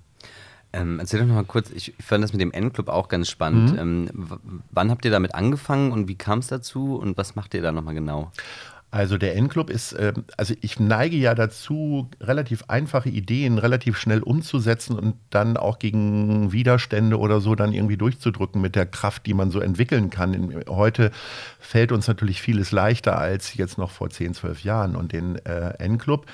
[0.72, 3.74] Ähm, erzähl doch noch mal kurz, ich fand das mit dem N-Club auch ganz spannend.
[3.74, 3.80] Mhm.
[3.80, 7.62] Ähm, wann habt ihr damit angefangen und wie kam es dazu und was macht ihr
[7.62, 8.32] da nochmal genau?
[8.92, 14.24] Also der N-Club ist, äh, also ich neige ja dazu, relativ einfache Ideen relativ schnell
[14.24, 19.36] umzusetzen und dann auch gegen Widerstände oder so dann irgendwie durchzudrücken mit der Kraft, die
[19.36, 20.64] man so entwickeln kann.
[20.68, 21.12] Heute
[21.60, 24.96] fällt uns natürlich vieles leichter als jetzt noch vor 10, 12 Jahren.
[24.96, 26.26] Und den äh, N-Club,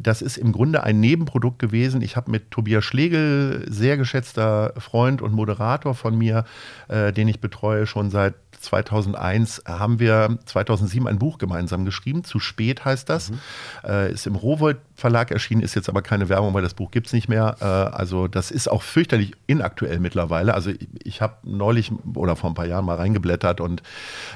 [0.00, 2.00] das ist im Grunde ein Nebenprodukt gewesen.
[2.00, 6.44] Ich habe mit Tobias Schlegel, sehr geschätzter Freund und Moderator von mir,
[6.86, 12.24] äh, den ich betreue schon seit 2001 haben wir 2007 ein Buch gemeinsam geschrieben.
[12.24, 13.30] Zu spät heißt das.
[13.30, 13.38] Mhm.
[13.84, 17.06] Äh, ist im Rowold Verlag erschienen, ist jetzt aber keine Werbung, weil das Buch gibt
[17.06, 17.56] es nicht mehr.
[17.60, 20.54] Äh, also das ist auch fürchterlich inaktuell mittlerweile.
[20.54, 23.82] Also ich, ich habe neulich oder vor ein paar Jahren mal reingeblättert und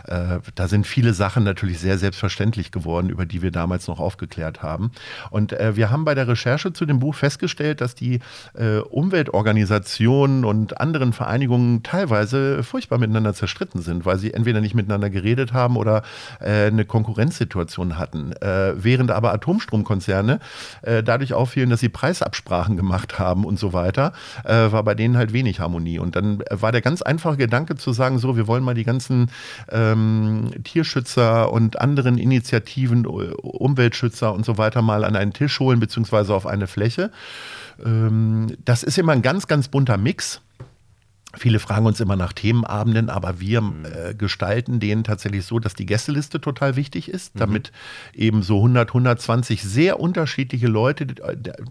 [0.07, 4.63] äh, da sind viele Sachen natürlich sehr selbstverständlich geworden, über die wir damals noch aufgeklärt
[4.63, 4.93] haben.
[5.31, 8.21] Und äh, wir haben bei der Recherche zu dem Buch festgestellt, dass die
[8.55, 15.11] äh, Umweltorganisationen und anderen Vereinigungen teilweise furchtbar miteinander zerstritten sind, weil sie entweder nicht miteinander
[15.11, 16.03] geredet haben oder
[16.40, 18.33] äh, eine Konkurrenzsituation hatten.
[18.40, 20.40] Äh, während aber Atomstromkonzerne
[20.83, 24.12] äh, dadurch auffielen, dass sie Preisabsprachen gemacht haben und so weiter,
[24.44, 25.98] äh, war bei denen halt wenig Harmonie.
[25.98, 29.31] Und dann war der ganz einfache Gedanke zu sagen, so, wir wollen mal die ganzen
[29.70, 36.35] ähm, Tierschützer und anderen Initiativen, Umweltschützer und so weiter mal an einen Tisch holen, beziehungsweise
[36.35, 37.11] auf eine Fläche.
[37.85, 40.40] Ähm, das ist immer ein ganz, ganz bunter Mix.
[41.35, 43.85] Viele fragen uns immer nach Themenabenden, aber wir mhm.
[43.85, 47.38] äh, gestalten den tatsächlich so, dass die Gästeliste total wichtig ist, mhm.
[47.40, 47.73] damit
[48.14, 51.14] eben so 100, 120 sehr unterschiedliche Leute, die,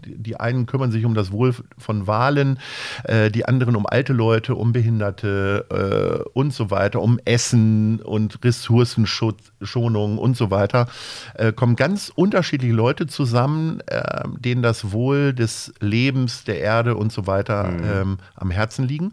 [0.04, 2.58] die einen kümmern sich um das Wohl von Wahlen,
[3.04, 8.44] äh, die anderen um alte Leute, um Behinderte äh, und so weiter, um Essen und
[8.44, 10.88] Ressourcenschonung und so weiter,
[11.34, 17.12] äh, kommen ganz unterschiedliche Leute zusammen, äh, denen das Wohl des Lebens, der Erde und
[17.12, 17.80] so weiter mhm.
[17.84, 19.12] ähm, am Herzen liegen.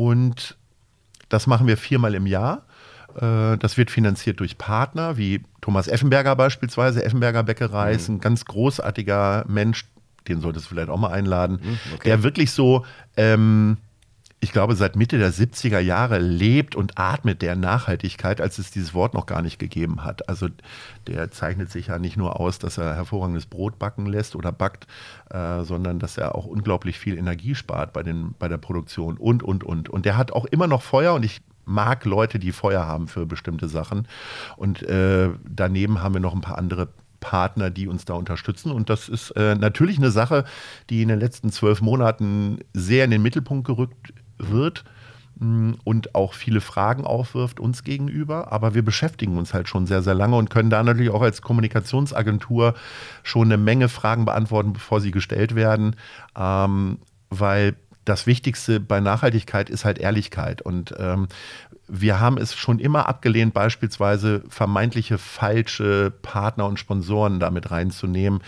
[0.00, 0.56] Und
[1.28, 2.64] das machen wir viermal im Jahr.
[3.16, 7.04] Äh, das wird finanziert durch Partner wie Thomas Effenberger beispielsweise.
[7.04, 7.96] Effenberger Bäckerei mhm.
[7.96, 9.84] ist ein ganz großartiger Mensch,
[10.26, 12.08] den solltest du vielleicht auch mal einladen, mhm, okay.
[12.08, 12.86] der wirklich so
[13.18, 13.76] ähm,
[14.42, 18.94] ich glaube, seit Mitte der 70er Jahre lebt und atmet der Nachhaltigkeit, als es dieses
[18.94, 20.30] Wort noch gar nicht gegeben hat.
[20.30, 20.48] Also
[21.06, 24.86] der zeichnet sich ja nicht nur aus, dass er hervorragendes Brot backen lässt oder backt,
[25.28, 29.42] äh, sondern dass er auch unglaublich viel Energie spart bei, den, bei der Produktion und,
[29.42, 29.90] und, und.
[29.90, 33.26] Und der hat auch immer noch Feuer und ich mag Leute, die Feuer haben für
[33.26, 34.08] bestimmte Sachen.
[34.56, 36.88] Und äh, daneben haben wir noch ein paar andere
[37.20, 38.72] Partner, die uns da unterstützen.
[38.72, 40.44] Und das ist äh, natürlich eine Sache,
[40.88, 44.14] die in den letzten zwölf Monaten sehr in den Mittelpunkt gerückt
[44.48, 44.84] wird
[45.38, 48.52] mm, und auch viele Fragen aufwirft uns gegenüber.
[48.52, 51.42] Aber wir beschäftigen uns halt schon sehr, sehr lange und können da natürlich auch als
[51.42, 52.74] Kommunikationsagentur
[53.22, 55.96] schon eine Menge Fragen beantworten, bevor sie gestellt werden,
[56.36, 56.98] ähm,
[57.30, 60.62] weil das Wichtigste bei Nachhaltigkeit ist halt Ehrlichkeit.
[60.62, 61.28] Und ähm,
[61.86, 68.40] wir haben es schon immer abgelehnt, beispielsweise vermeintliche falsche Partner und Sponsoren damit reinzunehmen.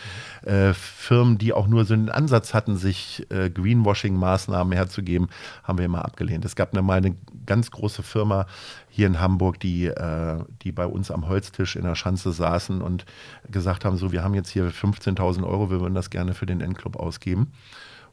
[0.42, 5.28] Äh, Firmen, die auch nur so einen Ansatz hatten, sich äh, Greenwashing-Maßnahmen herzugeben,
[5.64, 6.44] haben wir immer abgelehnt.
[6.44, 8.46] Es gab mal eine ganz große Firma
[8.88, 13.04] hier in Hamburg, die, äh, die bei uns am Holztisch in der Schanze saßen und
[13.50, 16.60] gesagt haben, so, wir haben jetzt hier 15.000 Euro, wir würden das gerne für den
[16.60, 17.52] Endclub ausgeben.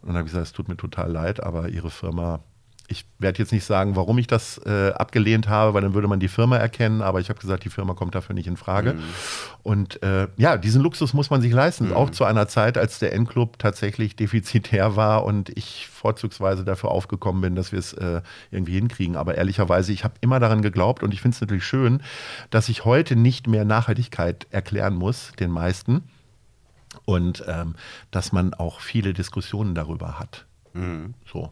[0.01, 2.41] Und dann habe ich gesagt, es tut mir total leid, aber Ihre Firma
[2.89, 6.19] ich werde jetzt nicht sagen, warum ich das äh, abgelehnt habe, weil dann würde man
[6.19, 8.93] die Firma erkennen, aber ich habe gesagt, die Firma kommt dafür nicht in Frage.
[8.93, 9.03] Mhm.
[9.61, 11.93] Und äh, ja, diesen Luxus muss man sich leisten, mhm.
[11.93, 17.41] auch zu einer Zeit, als der Endclub tatsächlich defizitär war und ich vorzugsweise dafür aufgekommen
[17.41, 19.15] bin, dass wir es äh, irgendwie hinkriegen.
[19.15, 22.01] Aber ehrlicherweise, ich habe immer daran geglaubt und ich finde es natürlich schön,
[22.49, 26.03] dass ich heute nicht mehr Nachhaltigkeit erklären muss, den meisten.
[27.09, 27.75] Und ähm,
[28.11, 30.45] dass man auch viele Diskussionen darüber hat.
[30.73, 31.15] Mhm.
[31.25, 31.51] So.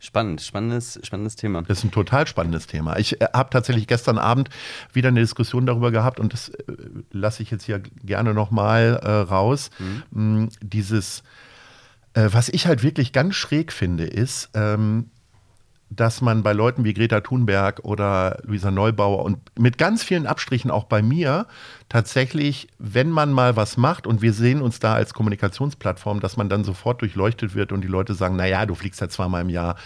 [0.00, 1.62] Spannend, spannendes, spannendes Thema.
[1.62, 2.98] Das ist ein total spannendes Thema.
[2.98, 4.50] Ich äh, habe tatsächlich gestern Abend
[4.92, 6.64] wieder eine Diskussion darüber gehabt und das äh,
[7.12, 9.70] lasse ich jetzt hier gerne nochmal äh, raus.
[9.78, 10.42] Mhm.
[10.42, 11.22] Mm, dieses,
[12.14, 15.10] äh, was ich halt wirklich ganz schräg finde, ist, ähm,
[15.88, 20.70] dass man bei Leuten wie Greta Thunberg oder Luisa Neubauer und mit ganz vielen Abstrichen
[20.70, 21.46] auch bei mir
[21.88, 26.48] tatsächlich, wenn man mal was macht und wir sehen uns da als Kommunikationsplattform, dass man
[26.48, 29.76] dann sofort durchleuchtet wird und die Leute sagen, naja, du fliegst ja zweimal im Jahr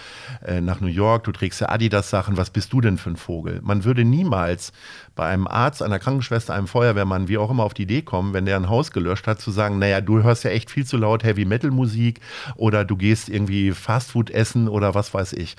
[0.42, 3.60] äh, nach New York, du trägst ja Adidas-Sachen, was bist du denn für ein Vogel?
[3.62, 4.72] Man würde niemals
[5.14, 8.46] bei einem Arzt, einer Krankenschwester, einem Feuerwehrmann, wie auch immer auf die Idee kommen, wenn
[8.46, 11.22] der ein Haus gelöscht hat, zu sagen, naja, du hörst ja echt viel zu laut
[11.22, 12.20] Heavy-Metal-Musik
[12.56, 15.56] oder du gehst irgendwie Fastfood essen oder was weiß ich.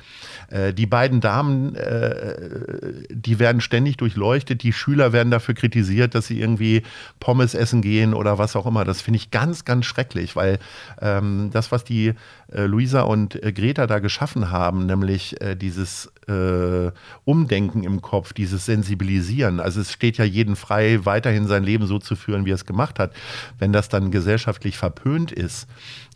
[0.49, 6.25] Äh, die beiden Damen, äh, die werden ständig durchleuchtet, die Schüler werden dafür kritisiert, dass
[6.25, 6.83] sie irgendwie
[7.19, 8.85] Pommes essen gehen oder was auch immer.
[8.85, 10.59] Das finde ich ganz, ganz schrecklich, weil
[11.01, 12.13] ähm, das, was die
[12.51, 16.91] äh, Luisa und äh, Greta da geschaffen haben, nämlich äh, dieses äh,
[17.25, 19.59] Umdenken im Kopf, dieses Sensibilisieren.
[19.59, 22.65] Also es steht ja jeden frei, weiterhin sein Leben so zu führen, wie er es
[22.65, 23.13] gemacht hat.
[23.59, 25.67] Wenn das dann gesellschaftlich verpönt ist,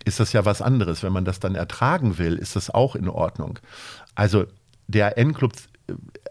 [0.06, 1.04] ist das ja was anderes.
[1.04, 3.60] Wenn man das dann ertragen will, ist das auch in Ordnung.
[4.14, 4.46] Also
[4.88, 5.54] der N-Club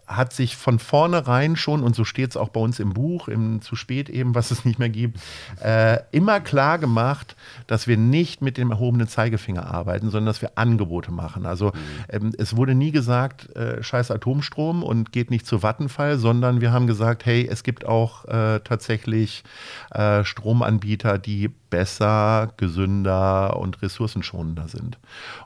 [0.06, 3.62] hat sich von vornherein schon, und so steht es auch bei uns im Buch, im
[3.62, 5.18] zu spät eben, was es nicht mehr gibt,
[5.62, 7.36] äh, immer klar gemacht,
[7.66, 11.46] dass wir nicht mit dem erhobenen Zeigefinger arbeiten, sondern dass wir Angebote machen.
[11.46, 11.72] Also mhm.
[12.10, 16.72] ähm, es wurde nie gesagt, äh, scheiß Atomstrom und geht nicht zu Vattenfall, sondern wir
[16.72, 19.42] haben gesagt, hey, es gibt auch äh, tatsächlich
[19.90, 24.96] äh, Stromanbieter, die besser, gesünder und ressourcenschonender sind.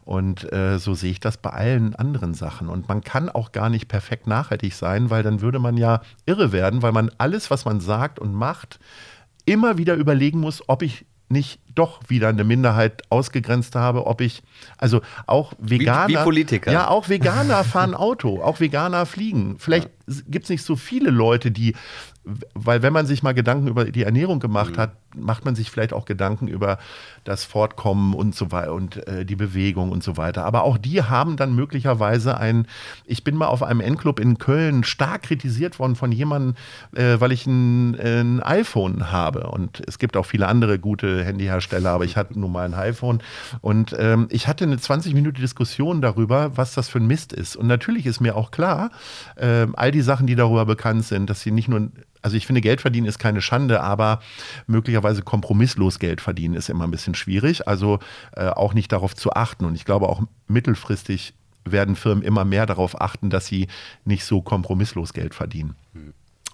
[0.04, 2.68] Und äh, so sehe ich das bei allen anderen Sachen.
[2.68, 6.52] Und man kann auch gar nicht perfekt nachhaltig sein, weil dann würde man ja irre
[6.52, 8.78] werden, weil man alles, was man sagt und macht,
[9.46, 14.42] immer wieder überlegen muss, ob ich nicht doch wieder eine Minderheit ausgegrenzt habe, ob ich,
[14.76, 16.08] also auch Veganer.
[16.08, 16.72] Wie, wie Politiker.
[16.72, 19.56] Ja, auch Veganer fahren Auto, auch Veganer fliegen.
[19.58, 20.16] Vielleicht ja.
[20.28, 21.74] gibt es nicht so viele Leute, die
[22.54, 24.80] weil wenn man sich mal Gedanken über die Ernährung gemacht mhm.
[24.80, 26.78] hat, macht man sich vielleicht auch Gedanken über
[27.24, 30.44] das Fortkommen und so weiter und äh, die Bewegung und so weiter.
[30.44, 32.66] Aber auch die haben dann möglicherweise ein,
[33.06, 36.54] ich bin mal auf einem N-Club in Köln stark kritisiert worden von jemandem,
[36.94, 39.48] äh, weil ich ein, ein, iPhone habe.
[39.48, 42.74] Und es gibt auch viele andere gute Handyhersteller Stelle, aber ich hatte nun mal ein
[42.74, 43.22] iPhone.
[43.60, 47.56] Und ähm, ich hatte eine 20-minütige Diskussion darüber, was das für ein Mist ist.
[47.56, 48.90] Und natürlich ist mir auch klar,
[49.36, 51.90] äh, all die Sachen, die darüber bekannt sind, dass sie nicht nur
[52.20, 54.20] also ich finde, Geld verdienen ist keine Schande, aber
[54.66, 57.68] möglicherweise kompromisslos Geld verdienen ist immer ein bisschen schwierig.
[57.68, 58.00] Also
[58.34, 59.64] äh, auch nicht darauf zu achten.
[59.64, 63.68] Und ich glaube auch mittelfristig werden Firmen immer mehr darauf achten, dass sie
[64.04, 65.76] nicht so kompromisslos Geld verdienen.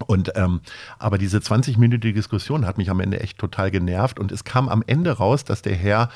[0.07, 0.61] Und ähm,
[0.99, 4.83] aber diese 20-minütige Diskussion hat mich am Ende echt total genervt und es kam am
[4.87, 6.11] Ende raus, dass der Herr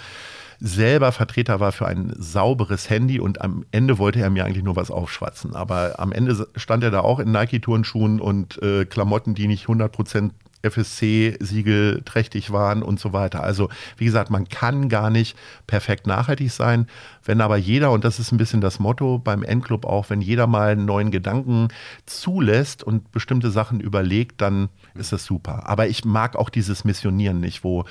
[0.61, 4.75] selber Vertreter war für ein sauberes Handy und am Ende wollte er mir eigentlich nur
[4.75, 5.55] was aufschwatzen.
[5.55, 10.31] Aber am Ende stand er da auch in Nike-Turnschuhen und äh, Klamotten, die nicht 100%
[10.63, 13.43] FSC-Siegel trächtig waren und so weiter.
[13.43, 15.37] Also wie gesagt, man kann gar nicht
[15.67, 16.87] perfekt nachhaltig sein.
[17.25, 20.47] Wenn aber jeder, und das ist ein bisschen das Motto beim Endclub auch, wenn jeder
[20.47, 21.69] mal einen neuen Gedanken
[22.07, 25.69] zulässt und bestimmte Sachen überlegt, dann ist das super.
[25.69, 27.85] Aber ich mag auch dieses Missionieren nicht, wo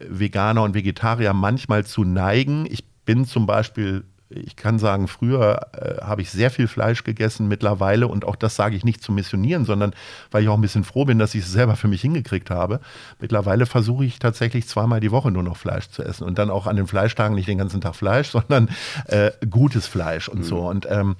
[0.00, 2.66] Veganer und Vegetarier manchmal zu neigen.
[2.68, 7.48] Ich bin zum Beispiel ich kann sagen, früher äh, habe ich sehr viel Fleisch gegessen
[7.48, 9.94] mittlerweile und auch das sage ich nicht zu missionieren, sondern
[10.30, 12.80] weil ich auch ein bisschen froh bin, dass ich es selber für mich hingekriegt habe.
[13.20, 16.66] Mittlerweile versuche ich tatsächlich zweimal die Woche nur noch Fleisch zu essen und dann auch
[16.66, 18.68] an den Fleischtagen nicht den ganzen Tag Fleisch, sondern
[19.06, 20.44] äh, gutes Fleisch und mhm.
[20.44, 20.58] so.
[20.68, 21.16] Und ähm,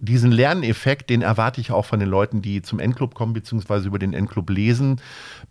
[0.00, 3.98] diesen Lerneffekt, den erwarte ich auch von den Leuten, die zum Endclub kommen, beziehungsweise über
[3.98, 5.00] den Endclub lesen,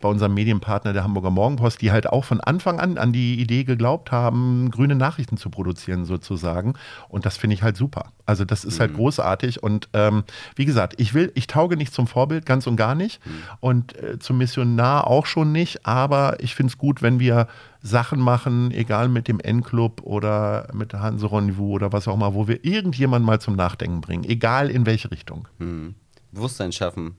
[0.00, 3.64] bei unserem Medienpartner der Hamburger Morgenpost, die halt auch von Anfang an an die Idee
[3.64, 6.74] geglaubt haben, grüne Nachrichten zu produzieren sozusagen.
[7.08, 8.12] Und das finde ich halt super.
[8.26, 8.94] Also das ist halt mhm.
[8.94, 9.62] halt großartig.
[9.62, 10.24] Und ähm,
[10.56, 13.24] wie gesagt, ich will, ich tauge nicht zum Vorbild, ganz und gar nicht.
[13.26, 13.32] Mhm.
[13.60, 15.86] Und äh, zum Missionar auch schon nicht.
[15.86, 17.48] Aber ich finde es gut, wenn wir
[17.80, 22.34] Sachen machen, egal mit dem N-Club oder mit der Hanse Rendezvous oder was auch immer,
[22.34, 25.48] wo wir irgendjemanden mal zum Nachdenken bringen, egal in welche Richtung.
[25.58, 25.94] Hm.
[26.32, 27.16] Bewusstsein schaffen.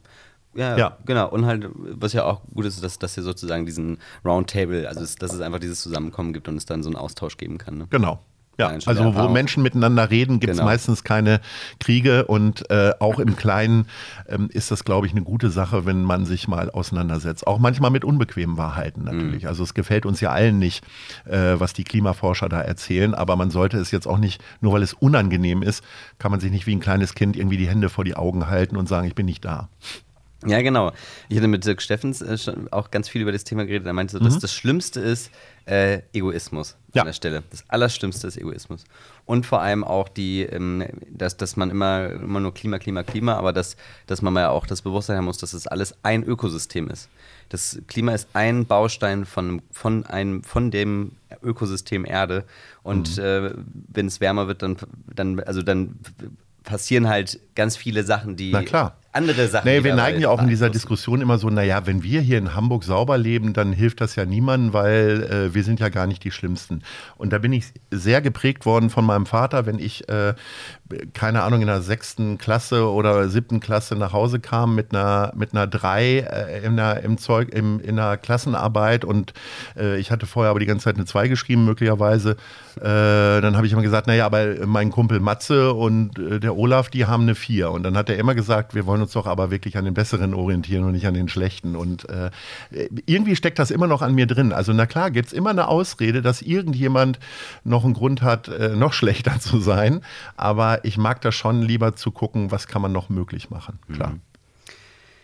[0.55, 1.29] Ja, ja, genau.
[1.29, 5.33] Und halt, was ja auch gut ist, dass, dass ihr sozusagen diesen Roundtable, also dass
[5.33, 7.77] es einfach dieses Zusammenkommen gibt und es dann so einen Austausch geben kann.
[7.77, 7.87] Ne?
[7.89, 8.19] Genau.
[8.59, 10.69] Ja, also wo Menschen miteinander reden, gibt es genau.
[10.69, 11.39] meistens keine
[11.79, 13.87] Kriege und äh, auch im Kleinen
[14.27, 17.47] ähm, ist das, glaube ich, eine gute Sache, wenn man sich mal auseinandersetzt.
[17.47, 19.43] Auch manchmal mit unbequemen Wahrheiten natürlich.
[19.43, 19.47] Mhm.
[19.47, 20.83] Also es gefällt uns ja allen nicht,
[21.23, 24.83] äh, was die Klimaforscher da erzählen, aber man sollte es jetzt auch nicht, nur weil
[24.83, 25.81] es unangenehm ist,
[26.17, 28.75] kann man sich nicht wie ein kleines Kind irgendwie die Hände vor die Augen halten
[28.75, 29.69] und sagen, ich bin nicht da.
[30.45, 30.91] Ja, genau.
[31.29, 32.37] Ich hatte mit Dirk Steffens äh,
[32.71, 33.87] auch ganz viel über das Thema geredet.
[33.87, 34.39] Er meinte, so, dass mhm.
[34.41, 35.31] das Schlimmste ist
[35.65, 37.03] äh, Egoismus ja.
[37.03, 37.43] an der Stelle.
[37.49, 38.83] Das Allerschlimmste ist Egoismus.
[39.25, 43.35] Und vor allem auch die, ähm, dass, dass man immer, immer nur Klima, Klima, Klima,
[43.35, 43.77] aber dass,
[44.07, 47.09] dass man ja auch das Bewusstsein haben muss, dass es das alles ein Ökosystem ist.
[47.49, 51.13] Das Klima ist ein Baustein von, von, einem, von dem
[51.43, 52.43] Ökosystem Erde.
[52.83, 53.23] Und mhm.
[53.23, 53.51] äh,
[53.87, 54.77] wenn es wärmer wird, dann,
[55.13, 55.99] dann, also dann
[56.63, 59.67] passieren halt ganz viele Sachen, die Na klar andere Sachen.
[59.67, 62.55] Nee, wir neigen ja auch in dieser Diskussion immer so, naja, wenn wir hier in
[62.55, 66.23] Hamburg sauber leben, dann hilft das ja niemandem, weil äh, wir sind ja gar nicht
[66.23, 66.83] die Schlimmsten.
[67.17, 70.35] Und da bin ich sehr geprägt worden von meinem Vater, wenn ich, äh,
[71.13, 75.53] keine Ahnung, in der sechsten Klasse oder siebten Klasse nach Hause kam mit einer, mit
[75.53, 79.33] einer drei äh, in, der, im Zeug, im, in einer Klassenarbeit und
[79.75, 82.37] äh, ich hatte vorher aber die ganze Zeit eine zwei geschrieben, möglicherweise.
[82.77, 86.89] Äh, dann habe ich immer gesagt, naja, aber mein Kumpel Matze und äh, der Olaf,
[86.89, 87.71] die haben eine vier.
[87.71, 89.93] Und dann hat er immer gesagt, wir wollen wollen uns doch aber wirklich an den
[89.93, 91.75] Besseren orientieren und nicht an den Schlechten.
[91.75, 92.29] Und äh,
[93.05, 94.51] irgendwie steckt das immer noch an mir drin.
[94.51, 97.19] Also na klar, gibt es immer eine Ausrede, dass irgendjemand
[97.63, 100.01] noch einen Grund hat, äh, noch schlechter zu sein.
[100.35, 103.79] Aber ich mag das schon lieber zu gucken, was kann man noch möglich machen.
[103.93, 104.11] Klar.
[104.11, 104.21] Mhm.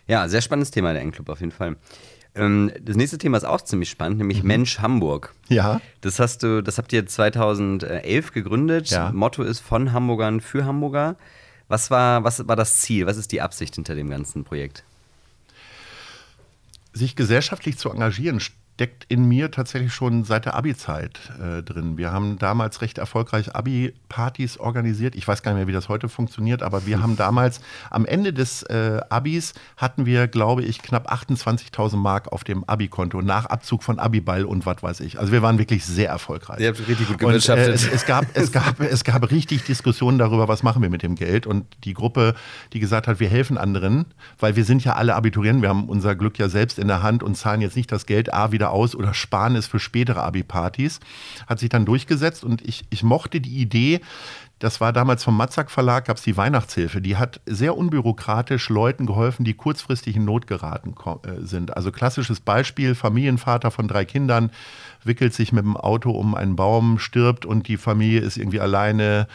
[0.08, 1.76] Ja, sehr spannendes Thema, der N-Club auf jeden Fall.
[2.36, 4.48] Ähm, das nächste Thema ist auch ziemlich spannend, nämlich mhm.
[4.48, 5.34] Mensch Hamburg.
[5.50, 5.82] Ja.
[6.02, 8.90] Das hast du, das habt ihr 2011 gegründet.
[8.92, 9.12] Ja.
[9.12, 11.16] Motto ist von Hamburgern für Hamburger.
[11.68, 13.06] Was war, was war das Ziel?
[13.06, 14.84] Was ist die Absicht hinter dem ganzen Projekt?
[16.94, 18.40] Sich gesellschaftlich zu engagieren,
[18.76, 21.98] steckt in mir tatsächlich schon seit der Abi-Zeit äh, drin.
[21.98, 25.16] Wir haben damals recht erfolgreich Abi-Partys organisiert.
[25.16, 28.34] Ich weiß gar nicht mehr, wie das heute funktioniert, aber wir haben damals am Ende
[28.34, 33.82] des äh, Abis hatten wir, glaube ich, knapp 28.000 Mark auf dem Abi-Konto nach Abzug
[33.82, 35.20] von Abi-Ball und was weiß ich.
[35.20, 36.60] Also wir waren wirklich sehr erfolgreich.
[36.60, 37.68] Ihr habt richtig gut gewirtschaftet.
[37.68, 40.90] Und, äh, es, es, gab, es, gab, es gab richtig Diskussionen darüber, was machen wir
[40.90, 41.48] mit dem Geld.
[41.48, 42.36] Und die Gruppe,
[42.74, 44.04] die gesagt hat, wir helfen anderen,
[44.38, 47.24] weil wir sind ja alle Abiturienten, wir haben unser Glück ja selbst in der Hand
[47.24, 50.24] und zahlen jetzt nicht das Geld A wieder wieder aus oder sparen es für spätere
[50.24, 51.00] Abi-Partys.
[51.48, 54.02] Hat sich dann durchgesetzt und ich, ich mochte die Idee,
[54.60, 57.02] das war damals vom Matzak Verlag, gab es die Weihnachtshilfe.
[57.02, 61.76] Die hat sehr unbürokratisch Leuten geholfen, die kurzfristig in Not geraten äh, sind.
[61.76, 64.52] Also klassisches Beispiel, Familienvater von drei Kindern,
[65.06, 69.28] wickelt sich mit dem Auto um einen Baum, stirbt und die Familie ist irgendwie alleine.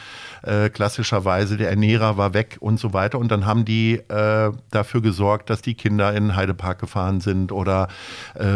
[0.43, 3.19] Äh, klassischerweise der Ernährer war weg und so weiter.
[3.19, 7.89] Und dann haben die äh, dafür gesorgt, dass die Kinder in Heidepark gefahren sind oder
[8.35, 8.47] äh,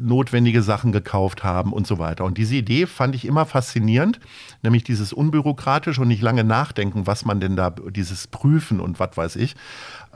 [0.00, 2.24] notwendige Sachen gekauft haben und so weiter.
[2.24, 4.20] Und diese Idee fand ich immer faszinierend,
[4.62, 9.16] nämlich dieses unbürokratisch und nicht lange nachdenken, was man denn da, dieses Prüfen und was
[9.16, 9.56] weiß ich.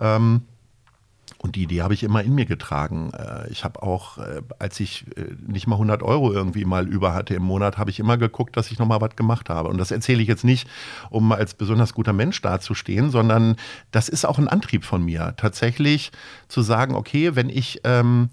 [0.00, 0.42] Ähm,
[1.40, 3.12] und die Idee habe ich immer in mir getragen.
[3.12, 7.14] Äh, ich habe auch, äh, als ich äh, nicht mal 100 Euro irgendwie mal über
[7.14, 9.68] hatte im Monat, habe ich immer geguckt, dass ich noch mal was gemacht habe.
[9.68, 10.68] Und das erzähle ich jetzt nicht,
[11.10, 13.54] um als besonders guter Mensch dazustehen, sondern
[13.92, 16.10] das ist auch ein Antrieb von mir, tatsächlich
[16.48, 18.30] zu sagen, okay, wenn ich ähm,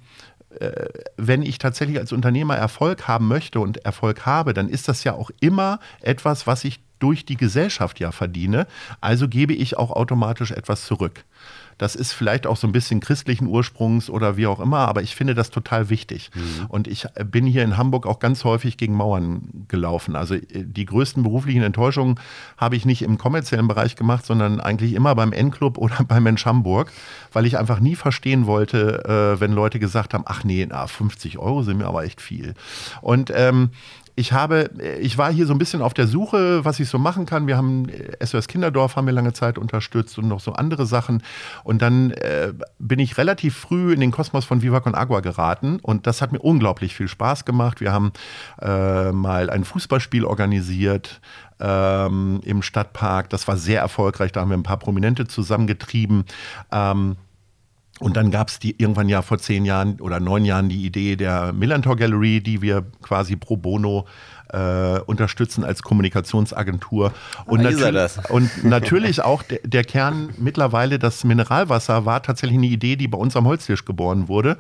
[1.18, 5.12] wenn ich tatsächlich als Unternehmer Erfolg haben möchte und Erfolg habe, dann ist das ja
[5.12, 8.66] auch immer etwas, was ich durch die Gesellschaft ja verdiene.
[9.01, 11.26] Also gebe ich auch automatisch etwas zurück.
[11.78, 15.15] Das ist vielleicht auch so ein bisschen christlichen Ursprungs oder wie auch immer, aber ich
[15.15, 16.32] finde das total wichtig.
[16.34, 16.65] Mhm.
[16.67, 20.15] Und ich bin hier in Hamburg auch ganz häufig gegen Mauern gelaufen.
[20.15, 22.19] Also äh, die größten beruflichen Enttäuschungen
[22.57, 26.45] habe ich nicht im kommerziellen Bereich gemacht, sondern eigentlich immer beim N-Club oder beim Mensch
[26.45, 26.91] Hamburg,
[27.34, 31.38] weil ich einfach nie verstehen wollte, äh, wenn Leute gesagt haben, ach nee, na, 50
[31.39, 32.53] Euro sind mir aber echt viel.
[33.01, 33.71] Und ähm,
[34.16, 34.70] ich habe,
[35.01, 37.47] ich war hier so ein bisschen auf der Suche, was ich so machen kann.
[37.47, 37.88] Wir haben
[38.24, 41.22] SOS Kinderdorf haben wir lange Zeit unterstützt und noch so andere Sachen.
[41.63, 45.80] Und dann äh, bin ich relativ früh in den Kosmos von Viva Con Agua geraten
[45.82, 47.82] und das hat mir unglaublich viel Spaß gemacht.
[47.82, 48.13] Wir haben
[48.61, 51.20] äh, mal ein Fußballspiel organisiert
[51.59, 53.30] ähm, im Stadtpark.
[53.30, 54.32] Das war sehr erfolgreich.
[54.32, 56.26] Da haben wir ein paar Prominente zusammengetrieben.
[56.72, 57.18] Ähm,
[57.99, 61.53] und dann gab es irgendwann ja vor zehn Jahren oder neun Jahren die Idee der
[61.53, 64.05] Millantor Gallery, die wir quasi pro bono
[64.56, 67.12] äh, unterstützen als Kommunikationsagentur.
[67.45, 72.68] Und, ah, natür und natürlich auch der, der, Kern mittlerweile, das Mineralwasser war tatsächlich eine
[72.68, 74.58] Idee, die bei uns am Holztisch geboren wurde.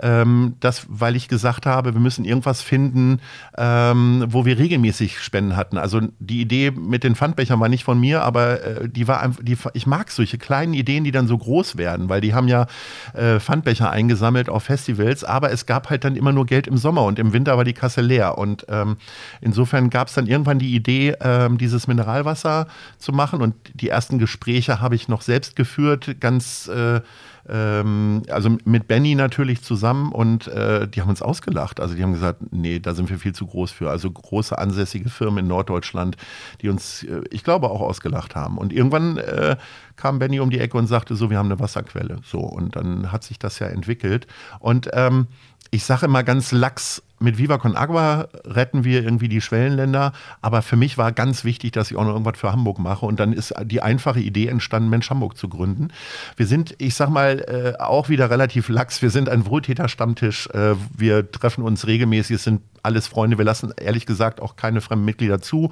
[0.00, 3.20] Ähm, das, weil ich gesagt habe, wir müssen irgendwas finden,
[3.58, 5.76] ähm, wo wir regelmäßig Spenden hatten.
[5.76, 9.42] Also die Idee mit den Pfandbechern war nicht von mir, aber äh, die war einfach,
[9.42, 12.66] die, ich mag solche kleinen Ideen, die dann so groß werden, weil die haben ja
[13.12, 17.02] äh, Pfandbecher eingesammelt auf Festivals, aber es gab halt dann immer nur Geld im Sommer
[17.02, 18.38] und im Winter war die Kasse leer.
[18.38, 18.96] Und ähm,
[19.40, 22.66] Insofern gab es dann irgendwann die Idee, ähm, dieses Mineralwasser
[22.98, 23.42] zu machen.
[23.42, 27.00] Und die ersten Gespräche habe ich noch selbst geführt, ganz äh,
[27.48, 31.80] ähm, also mit Benny natürlich zusammen und äh, die haben uns ausgelacht.
[31.80, 33.90] Also die haben gesagt, nee, da sind wir viel zu groß für.
[33.90, 36.16] Also große ansässige Firmen in Norddeutschland,
[36.62, 38.56] die uns, äh, ich glaube, auch ausgelacht haben.
[38.58, 39.56] Und irgendwann äh,
[39.96, 42.18] kam Benny um die Ecke und sagte so, wir haben eine Wasserquelle.
[42.24, 44.26] So, und dann hat sich das ja entwickelt.
[44.58, 45.26] Und ähm,
[45.70, 50.12] ich sage immer ganz lax, mit Viva Con Agua retten wir irgendwie die Schwellenländer.
[50.42, 53.06] Aber für mich war ganz wichtig, dass ich auch noch irgendwas für Hamburg mache.
[53.06, 55.88] Und dann ist die einfache Idee entstanden, Mensch Hamburg zu gründen.
[56.36, 59.02] Wir sind, ich sag mal, äh, auch wieder relativ lax.
[59.02, 60.48] Wir sind ein Wohltäterstammtisch.
[60.48, 62.36] Äh, wir treffen uns regelmäßig.
[62.36, 63.38] Es sind alles Freunde.
[63.38, 65.70] Wir lassen ehrlich gesagt auch keine fremden Mitglieder zu.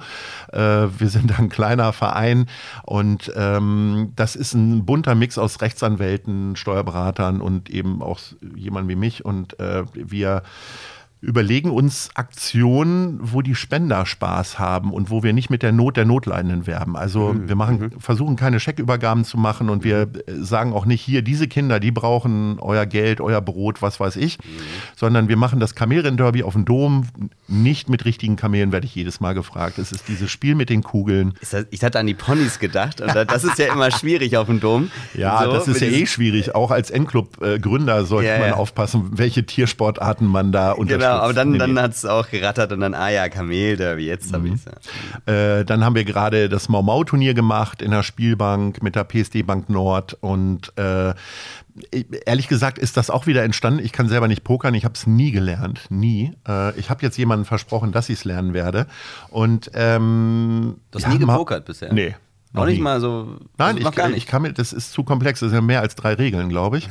[0.51, 2.47] Äh, wir sind ein kleiner Verein
[2.83, 8.19] und ähm, das ist ein bunter Mix aus Rechtsanwälten, Steuerberatern und eben auch
[8.55, 9.23] jemand wie mich.
[9.23, 10.43] Und äh, wir
[11.23, 15.95] überlegen uns Aktionen, wo die Spender Spaß haben und wo wir nicht mit der Not
[15.95, 16.97] der Notleidenden werben.
[16.97, 17.47] Also mhm.
[17.47, 17.99] wir machen, mhm.
[17.99, 20.43] versuchen keine Scheckübergaben zu machen und wir mhm.
[20.43, 24.37] sagen auch nicht hier, diese Kinder, die brauchen euer Geld, euer Brot, was weiß ich,
[24.37, 24.43] mhm.
[24.97, 27.05] sondern wir machen das Kamelrennen-Derby auf dem Dom,
[27.47, 29.77] nicht mit richtigen Kamelen, werde ich jedes Mal gefragt.
[29.77, 31.35] Es ist dieses Spiel mit den Kugeln.
[31.71, 34.91] Ich hatte an die Ponys gedacht und das ist ja immer schwierig auf dem Dom.
[35.13, 36.53] Ja, so, das ist ja eh schwierig.
[36.53, 38.55] Auch als Endclub-Gründer sollte ja, man ja.
[38.55, 41.07] aufpassen, welche Tiersportarten man da unterstützt.
[41.07, 41.12] Genau.
[41.13, 44.33] Genau, aber dann, dann hat es auch gerattert und dann, ah ja, Kamel, Derby, jetzt
[44.33, 44.65] habe ich es.
[44.65, 45.59] Ja.
[45.59, 49.03] Äh, dann haben wir gerade das Mau Mau Turnier gemacht in der Spielbank mit der
[49.03, 51.13] PSD Bank Nord und äh,
[52.25, 53.83] ehrlich gesagt ist das auch wieder entstanden.
[53.83, 56.33] Ich kann selber nicht pokern, ich habe es nie gelernt, nie.
[56.47, 58.87] Äh, ich habe jetzt jemandem versprochen, dass ich es lernen werde.
[59.29, 61.93] Und ähm, du hast ja, nie gepokert bisher?
[61.93, 62.15] Nee.
[62.53, 63.37] Noch, nicht mal so.
[63.57, 64.17] Nein, ich, gar nicht.
[64.17, 65.39] ich kann mir, das ist zu komplex.
[65.39, 66.89] Das sind ja mehr als drei Regeln, glaube ich.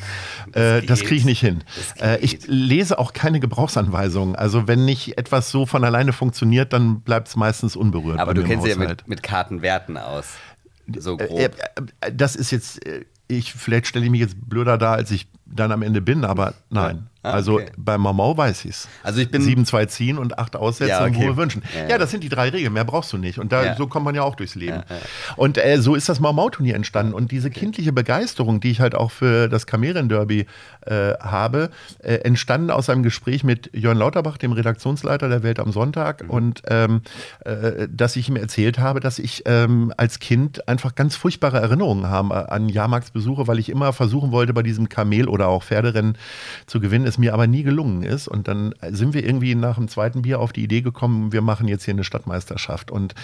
[0.50, 1.62] Das, äh, das kriege ich nicht hin.
[2.00, 4.34] Äh, ich lese auch keine Gebrauchsanweisungen.
[4.34, 8.18] Also wenn nicht etwas so von alleine funktioniert, dann bleibt es meistens unberührt.
[8.18, 10.26] Aber du kennst ja mit, mit Kartenwerten aus.
[10.98, 11.38] So äh, grob.
[11.38, 11.50] Äh,
[12.00, 12.80] äh, das ist jetzt,
[13.28, 16.54] ich, vielleicht stelle ich mich jetzt blöder da, als ich dann am Ende bin, aber
[16.70, 17.08] nein.
[17.24, 17.70] Ah, also okay.
[17.76, 18.88] bei Mamau weiß ich es.
[19.04, 21.16] Also ich bin 7, 2 ziehen und 8 aussetzen ja, okay.
[21.16, 21.62] und hohe wünschen.
[21.72, 23.38] Ja, ja, das sind die drei Regeln, mehr brauchst du nicht.
[23.38, 24.82] Und da, so kommt man ja auch durchs Leben.
[25.36, 27.14] Und äh, so ist das Mamau-Turnier entstanden.
[27.14, 30.46] Und diese kindliche Begeisterung, die ich halt auch für das Kamerenderby
[30.84, 31.70] äh, habe,
[32.00, 36.24] äh, entstanden aus einem Gespräch mit Jörn Lauterbach, dem Redaktionsleiter der Welt am Sonntag.
[36.24, 36.30] Mhm.
[36.30, 37.02] Und ähm,
[37.44, 42.08] äh, dass ich ihm erzählt habe, dass ich ähm, als Kind einfach ganz furchtbare Erinnerungen
[42.08, 46.18] habe an Jahrmarktsbesuche, weil ich immer versuchen wollte, bei diesem Kamel- oder auch Pferderennen
[46.66, 48.28] zu gewinnen es mir aber nie gelungen ist.
[48.28, 51.68] Und dann sind wir irgendwie nach dem zweiten Bier auf die Idee gekommen, wir machen
[51.68, 52.90] jetzt hier eine Stadtmeisterschaft.
[52.90, 53.14] Und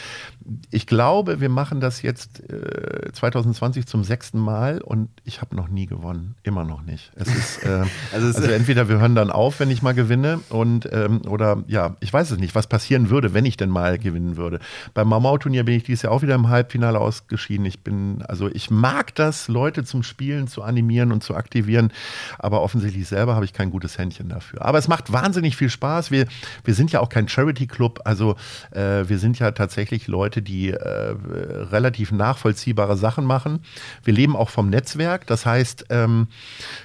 [0.70, 5.68] ich glaube, wir machen das jetzt äh, 2020 zum sechsten Mal und ich habe noch
[5.68, 6.34] nie gewonnen.
[6.43, 7.12] Immer noch nicht.
[7.16, 10.89] Es ist, äh, also, also, entweder wir hören dann auf, wenn ich mal gewinne, und
[10.93, 14.36] ähm, oder ja, ich weiß es nicht, was passieren würde, wenn ich denn mal gewinnen
[14.36, 14.61] würde.
[14.95, 17.66] Beim Mamau-Turnier bin ich dieses Jahr auch wieder im Halbfinale ausgeschieden.
[17.66, 21.93] Ich bin, also ich mag das, Leute zum Spielen zu animieren und zu aktivieren,
[22.39, 24.64] aber offensichtlich selber habe ich kein gutes Händchen dafür.
[24.64, 26.11] Aber es macht wahnsinnig viel Spaß.
[26.11, 26.26] Wir,
[26.64, 28.35] wir sind ja auch kein Charity-Club, also
[28.72, 33.61] äh, wir sind ja tatsächlich Leute, die äh, relativ nachvollziehbare Sachen machen.
[34.03, 36.29] Wir leben auch vom Netzwerk, das heißt, ähm,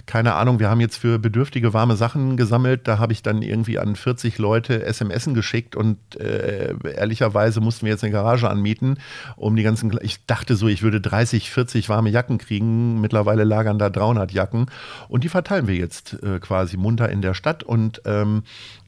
[0.05, 3.79] keine Ahnung, wir haben jetzt für Bedürftige warme Sachen gesammelt, da habe ich dann irgendwie
[3.79, 8.97] an 40 Leute SMSen geschickt und äh, ehrlicherweise mussten wir jetzt eine Garage anmieten,
[9.35, 13.79] um die ganzen, ich dachte so, ich würde 30, 40 warme Jacken kriegen, mittlerweile lagern
[13.79, 14.67] da 300 Jacken
[15.07, 17.63] und die verteilen wir jetzt äh, quasi munter in der Stadt.
[17.63, 18.43] Und ähm,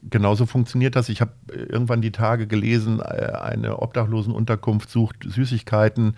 [0.09, 1.09] genauso funktioniert das.
[1.09, 6.15] Ich habe irgendwann die Tage gelesen, äh, eine Obdachlosenunterkunft sucht Süßigkeiten.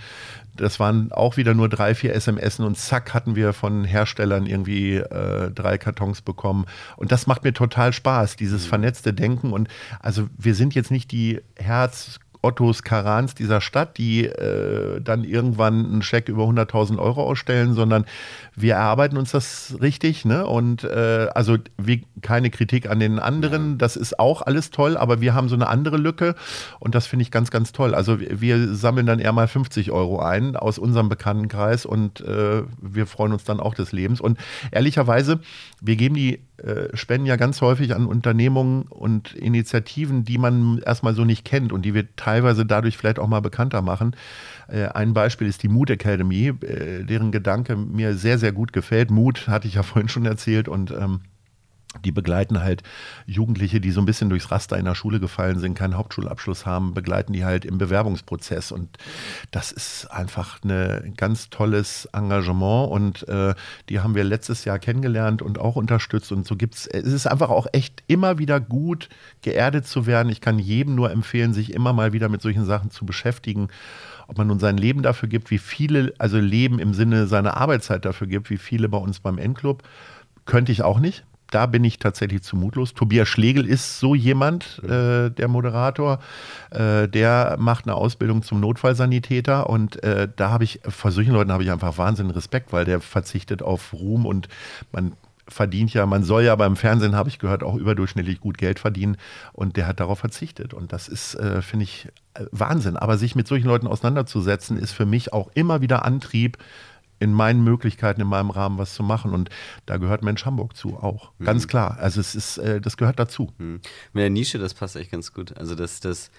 [0.56, 4.96] Das waren auch wieder nur drei, vier SMS und zack hatten wir von Herstellern irgendwie
[4.96, 6.66] äh, drei Kartons bekommen.
[6.98, 8.70] Und das macht mir total Spaß, dieses mhm.
[8.70, 9.54] vernetzte Denken.
[9.54, 9.70] Und
[10.00, 15.86] also wir sind jetzt nicht die Herz Ottos Karans dieser Stadt, die äh, dann irgendwann
[15.86, 18.06] einen Scheck über 100.000 Euro ausstellen, sondern
[18.56, 20.26] wir erarbeiten uns das richtig.
[20.26, 20.46] Ne?
[20.46, 25.22] Und äh, also wie, keine Kritik an den anderen, das ist auch alles toll, aber
[25.22, 26.36] wir haben so eine andere Lücke
[26.80, 27.96] und das finde ich ganz, ganz toll.
[27.96, 32.64] Also wir, wir, sammeln dann eher mal 50 Euro ein aus unserem Bekanntenkreis und äh,
[32.82, 34.22] wir freuen uns dann auch des Lebens.
[34.22, 34.38] Und
[34.72, 35.40] ehrlicherweise,
[35.82, 41.14] wir geben die äh, Spenden ja ganz häufig an Unternehmungen und Initiativen, die man erstmal
[41.14, 44.16] so nicht kennt und die wir teilweise dadurch vielleicht auch mal bekannter machen.
[44.68, 49.12] Äh, ein Beispiel ist die Mood Academy, äh, deren Gedanke mir sehr, sehr gut gefällt.
[49.12, 51.22] Mut hatte ich ja vorhin schon erzählt und ähm,
[52.04, 52.84] die begleiten halt
[53.26, 56.94] Jugendliche, die so ein bisschen durchs Raster in der Schule gefallen sind, keinen Hauptschulabschluss haben,
[56.94, 58.72] begleiten die halt im Bewerbungsprozess.
[58.72, 58.98] Und
[59.52, 62.92] das ist einfach ein ganz tolles Engagement.
[62.92, 63.56] Und äh,
[63.90, 66.32] die haben wir letztes Jahr kennengelernt und auch unterstützt.
[66.32, 69.10] Und so gibt es, es ist einfach auch echt immer wieder gut,
[69.42, 70.30] geerdet zu werden.
[70.30, 73.70] Ich kann jedem nur empfehlen, sich immer mal wieder mit solchen Sachen zu beschäftigen
[74.28, 78.06] ob man nun sein Leben dafür gibt, wie viele, also Leben im Sinne seiner Arbeitszeit
[78.06, 79.84] dafür gibt, wie viele bei uns beim Endclub,
[80.46, 82.94] könnte ich auch nicht da bin ich tatsächlich zu mutlos.
[82.94, 86.20] Tobias Schlegel ist so jemand, äh, der Moderator,
[86.72, 91.52] äh, der macht eine Ausbildung zum Notfallsanitäter und äh, da habe ich, vor solchen Leuten
[91.52, 94.48] habe ich einfach wahnsinnigen Respekt, weil der verzichtet auf Ruhm und
[94.92, 95.14] man
[95.50, 99.18] verdient ja, man soll ja beim Fernsehen, habe ich gehört, auch überdurchschnittlich gut Geld verdienen
[99.54, 102.98] und der hat darauf verzichtet und das ist, äh, finde ich, äh, Wahnsinn.
[102.98, 106.58] Aber sich mit solchen Leuten auseinanderzusetzen, ist für mich auch immer wieder Antrieb,
[107.20, 109.34] in meinen Möglichkeiten, in meinem Rahmen was zu machen.
[109.34, 109.50] Und
[109.86, 111.32] da gehört Mensch Hamburg zu auch.
[111.40, 111.46] Mhm.
[111.46, 111.98] Ganz klar.
[112.00, 113.52] Also es ist, äh, das gehört dazu.
[113.58, 113.82] Mhm.
[114.14, 115.58] Mit der Nische, das passt echt ganz gut.
[115.58, 116.30] Also das, das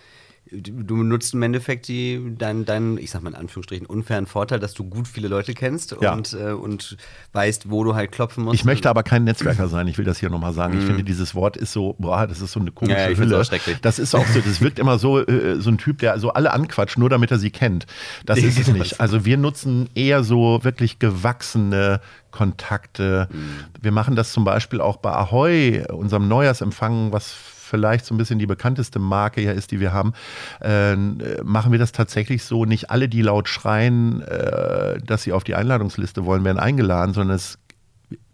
[0.51, 4.75] du nutzt im Endeffekt die, deinen, dein, ich sag mal in Anführungsstrichen, unfairen Vorteil, dass
[4.75, 6.13] du gut viele Leute kennst ja.
[6.13, 6.97] und, äh, und
[7.33, 8.55] weißt, wo du halt klopfen musst.
[8.55, 10.75] Ich möchte aber kein Netzwerker sein, ich will das hier nochmal sagen.
[10.75, 10.79] Mm.
[10.79, 10.89] Ich mhm.
[10.89, 13.43] finde, dieses Wort ist so, boah, das ist so eine komische ja, Hülle.
[13.83, 16.53] Das ist auch so, das wirkt immer so, äh, so ein Typ, der so alle
[16.53, 17.87] anquatscht, nur damit er sie kennt.
[18.25, 19.01] Das ist es nicht.
[19.01, 23.29] Also wir nutzen eher so wirklich gewachsene Kontakte.
[23.31, 23.83] Mm.
[23.83, 27.35] Wir machen das zum Beispiel auch bei Ahoy, unserem Neujahrsempfang, was
[27.69, 30.13] vielleicht so ein bisschen die bekannteste Marke ja ist, die wir haben,
[30.61, 30.97] äh,
[31.45, 35.55] machen wir das tatsächlich so, nicht alle, die laut schreien, äh, dass sie auf die
[35.55, 37.59] Einladungsliste wollen, werden eingeladen, sondern es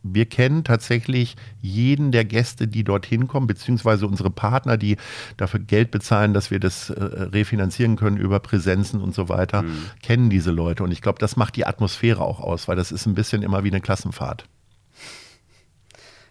[0.05, 4.99] wir kennen tatsächlich jeden der Gäste, die dorthin kommen, beziehungsweise unsere Partner, die
[5.37, 9.87] dafür Geld bezahlen, dass wir das äh, refinanzieren können über Präsenzen und so weiter, mhm.
[10.03, 10.85] kennen diese Leute.
[10.85, 13.65] Und ich glaube, das macht die Atmosphäre auch aus, weil das ist ein bisschen immer
[13.65, 14.45] wie eine Klassenfahrt.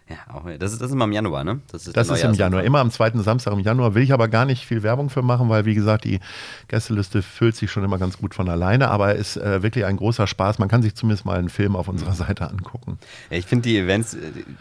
[0.06, 1.60] Ja, auch, das, ist, das ist immer im Januar, ne?
[1.72, 3.94] Das ist, das ist im Januar, immer am zweiten Samstag im Januar.
[3.94, 6.20] Will ich aber gar nicht viel Werbung für machen, weil, wie gesagt, die
[6.68, 8.90] Gästeliste füllt sich schon immer ganz gut von alleine.
[8.90, 10.58] Aber es ist äh, wirklich ein großer Spaß.
[10.58, 12.98] Man kann sich zumindest mal einen Film auf unserer Seite angucken.
[13.30, 14.14] Ja, ich finde die Events,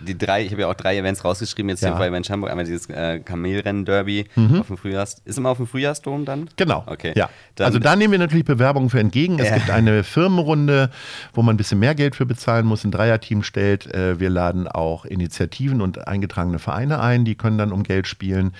[0.07, 1.89] die drei, ich habe ja auch drei Events rausgeschrieben jetzt ja.
[1.89, 2.49] hier bei Mensch Hamburg.
[2.49, 4.61] Einmal dieses äh, Kamelrennen-Derby mhm.
[4.61, 5.21] auf dem Frühjahrs.
[5.25, 6.49] Ist immer auf dem Frühjahrsdom dann?
[6.55, 6.83] Genau.
[6.85, 7.11] Okay.
[7.17, 7.29] Ja.
[7.55, 9.39] Dann, also da nehmen wir natürlich Bewerbungen für entgegen.
[9.39, 9.55] Es äh.
[9.55, 10.89] gibt eine Firmenrunde,
[11.33, 13.93] wo man ein bisschen mehr Geld für bezahlen muss, ein Dreierteam stellt.
[13.93, 15.32] Äh, wir laden auch Initiativen
[15.81, 18.53] und eingetragene Vereine ein, die können dann um Geld spielen.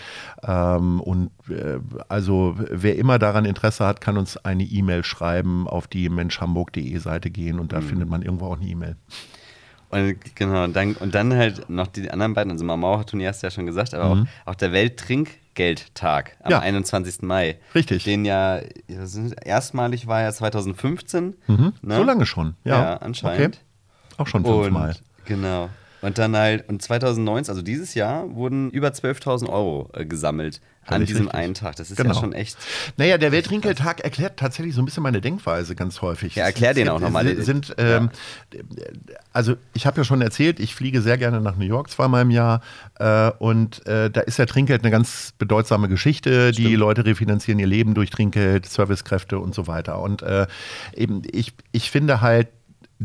[0.43, 5.88] Ähm, und äh, also wer immer daran Interesse hat, kann uns eine E-Mail schreiben, auf
[5.88, 7.88] die menschhamburg.de Seite gehen und da mhm.
[7.88, 8.95] findet man irgendwo auch eine E-Mail.
[9.93, 13.47] Und genau, und dann, und dann halt noch die anderen beiden, also Mamau-Turnier hast du
[13.47, 14.28] ja schon gesagt, aber mhm.
[14.45, 16.59] auch, auch der Welttrinkgeldtag am ja.
[16.59, 17.21] 21.
[17.21, 17.57] Mai.
[17.76, 18.03] Richtig.
[18.03, 18.59] Den ja,
[19.45, 21.36] erstmalig war ja 2015.
[21.45, 21.74] Mhm.
[21.84, 21.95] Ne?
[21.95, 22.82] So lange schon, ja.
[22.82, 23.57] Ja, anscheinend.
[23.57, 24.17] Okay.
[24.17, 24.95] Auch schon fünfmal.
[25.26, 25.69] Genau.
[26.04, 31.06] Und dann halt, und 2019, also dieses Jahr, wurden über 12.000 Euro äh, gesammelt an
[31.06, 31.39] diesem richtig.
[31.39, 31.78] einen Tag.
[31.78, 32.14] Das ist genau.
[32.14, 32.58] ja schon echt.
[32.97, 36.36] Naja, der Welttrinkgeldtag erklärt tatsächlich so ein bisschen meine Denkweise ganz häufig.
[36.36, 37.41] Ja, erklär den auch nochmal.
[37.41, 38.10] Sind, ähm,
[39.32, 42.32] Also, ich habe ja schon erzählt, ich fliege sehr gerne nach New York zweimal im
[42.32, 42.62] Jahr.
[42.99, 46.51] Äh, und äh, da ist ja Trinkgeld eine ganz bedeutsame Geschichte.
[46.51, 46.68] Stimmt.
[46.68, 50.01] Die Leute refinanzieren ihr Leben durch Trinkgeld, Servicekräfte und so weiter.
[50.01, 50.47] Und äh,
[50.97, 52.49] eben, ich, ich finde halt,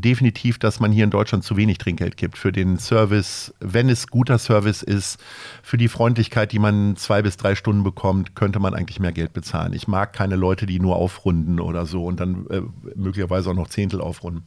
[0.00, 3.54] definitiv, dass man hier in Deutschland zu wenig Trinkgeld gibt für den Service.
[3.60, 5.18] Wenn es guter Service ist,
[5.62, 9.32] für die Freundlichkeit, die man zwei bis drei Stunden bekommt, könnte man eigentlich mehr Geld
[9.32, 9.72] bezahlen.
[9.72, 12.62] Ich mag keine Leute, die nur aufrunden oder so und dann äh,
[12.94, 14.44] möglicherweise auch noch Zehntel aufrunden.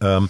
[0.00, 0.28] Ähm,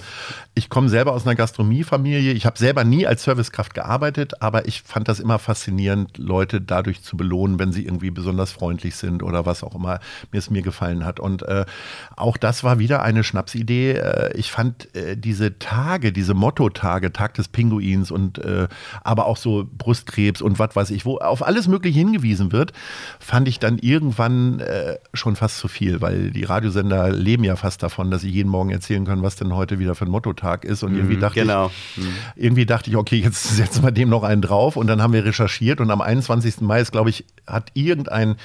[0.59, 2.33] ich komme selber aus einer Gastronomiefamilie.
[2.33, 7.03] Ich habe selber nie als Servicekraft gearbeitet, aber ich fand das immer faszinierend, Leute dadurch
[7.03, 10.01] zu belohnen, wenn sie irgendwie besonders freundlich sind oder was auch immer
[10.33, 11.21] mir es mir gefallen hat.
[11.21, 11.65] Und äh,
[12.17, 13.93] auch das war wieder eine Schnapsidee.
[13.93, 18.67] Äh, ich fand äh, diese Tage, diese Motto-Tage, Tag des Pinguins und äh,
[19.05, 22.73] aber auch so Brustkrebs und was weiß ich, wo auf alles Mögliche hingewiesen wird,
[23.21, 27.85] fand ich dann irgendwann äh, schon fast zu viel, weil die Radiosender leben ja fast
[27.85, 30.83] davon, dass sie jeden Morgen erzählen können, was denn heute wieder für ein Mottotag ist.
[30.83, 31.71] Und irgendwie mhm, dachte genau.
[31.97, 32.13] ich, mhm.
[32.37, 34.77] irgendwie dachte ich, okay, jetzt setzen wir dem noch einen drauf.
[34.77, 36.61] Und dann haben wir recherchiert und am 21.
[36.61, 38.37] Mai ist, glaube ich, hat irgendein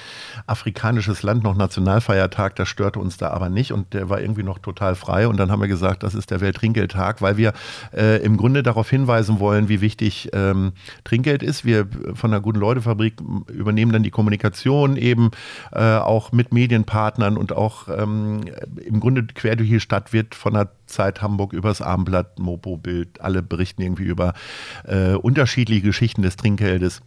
[0.46, 4.58] afrikanisches Land noch Nationalfeiertag, das störte uns da aber nicht und der war irgendwie noch
[4.58, 5.28] total frei.
[5.28, 7.52] Und dann haben wir gesagt, das ist der Welttrinkgeldtag, weil wir
[7.92, 10.72] äh, im Grunde darauf hinweisen wollen, wie wichtig ähm,
[11.04, 11.64] Trinkgeld ist.
[11.64, 13.14] Wir von der Guten Leute-Fabrik
[13.48, 15.30] übernehmen dann die Kommunikation eben
[15.72, 18.42] äh, auch mit Medienpartnern und auch ähm,
[18.84, 23.20] im Grunde quer durch die Stadt wird von der Zeit Hamburg übers Abendblatt, Mopo Bild,
[23.20, 24.34] alle berichten irgendwie über
[24.84, 27.02] äh, unterschiedliche Geschichten des Trinkgeldes.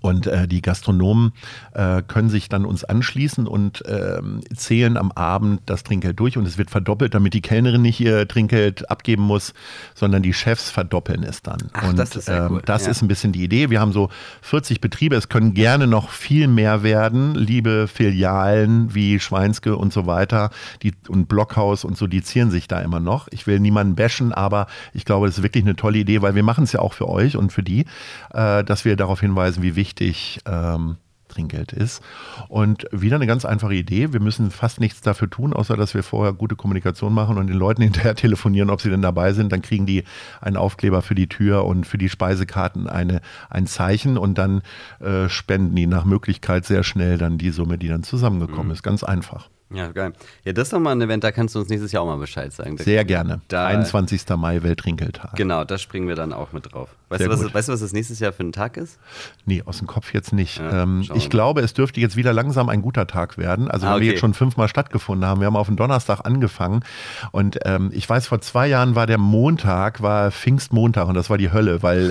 [0.00, 1.32] Und äh, die Gastronomen
[1.74, 4.20] äh, können sich dann uns anschließen und äh,
[4.54, 8.26] zählen am Abend das Trinkgeld durch und es wird verdoppelt, damit die Kellnerin nicht ihr
[8.26, 9.52] Trinkgeld abgeben muss,
[9.94, 11.58] sondern die Chefs verdoppeln es dann.
[11.72, 12.90] Ach, und das, ist, ähm, das ja.
[12.92, 13.70] ist ein bisschen die Idee.
[13.70, 14.08] Wir haben so
[14.42, 20.06] 40 Betriebe, es können gerne noch viel mehr werden, liebe Filialen wie Schweinske und so
[20.06, 20.50] weiter
[20.82, 23.28] die, und Blockhaus und so, die zieren sich da immer noch.
[23.30, 26.42] Ich will niemanden bashen, aber ich glaube, das ist wirklich eine tolle Idee, weil wir
[26.42, 27.84] machen es ja auch für euch und für die,
[28.32, 32.02] äh, dass wir darauf hinweisen, wie wichtig wichtig ähm, Trinkgeld ist.
[32.48, 34.12] Und wieder eine ganz einfache Idee.
[34.12, 37.56] Wir müssen fast nichts dafür tun, außer dass wir vorher gute Kommunikation machen und den
[37.56, 39.52] Leuten hinterher telefonieren, ob sie denn dabei sind.
[39.52, 40.04] Dann kriegen die
[40.40, 44.62] einen Aufkleber für die Tür und für die Speisekarten eine, ein Zeichen und dann
[45.00, 48.72] äh, spenden die nach Möglichkeit sehr schnell dann die Summe, die dann zusammengekommen mhm.
[48.72, 48.82] ist.
[48.82, 49.48] Ganz einfach.
[49.72, 50.12] Ja, geil.
[50.44, 52.16] Ja, das ist doch mal ein Event, da kannst du uns nächstes Jahr auch mal
[52.16, 52.76] Bescheid sagen.
[52.76, 53.40] Da Sehr gerne.
[53.46, 54.22] Da, 21.
[54.36, 55.36] Mai Weltrinkeltag.
[55.36, 56.96] Genau, da springen wir dann auch mit drauf.
[57.08, 58.98] Weißt du, was, weißt du, was das nächstes Jahr für ein Tag ist?
[59.44, 60.58] Nee, aus dem Kopf jetzt nicht.
[60.58, 63.70] Ja, ähm, ich glaube, es dürfte jetzt wieder langsam ein guter Tag werden.
[63.70, 64.00] Also, ah, okay.
[64.00, 65.40] wir jetzt schon fünfmal stattgefunden haben.
[65.40, 66.84] Wir haben auf den Donnerstag angefangen.
[67.30, 71.38] Und ähm, ich weiß, vor zwei Jahren war der Montag, war Pfingstmontag und das war
[71.38, 72.10] die Hölle, weil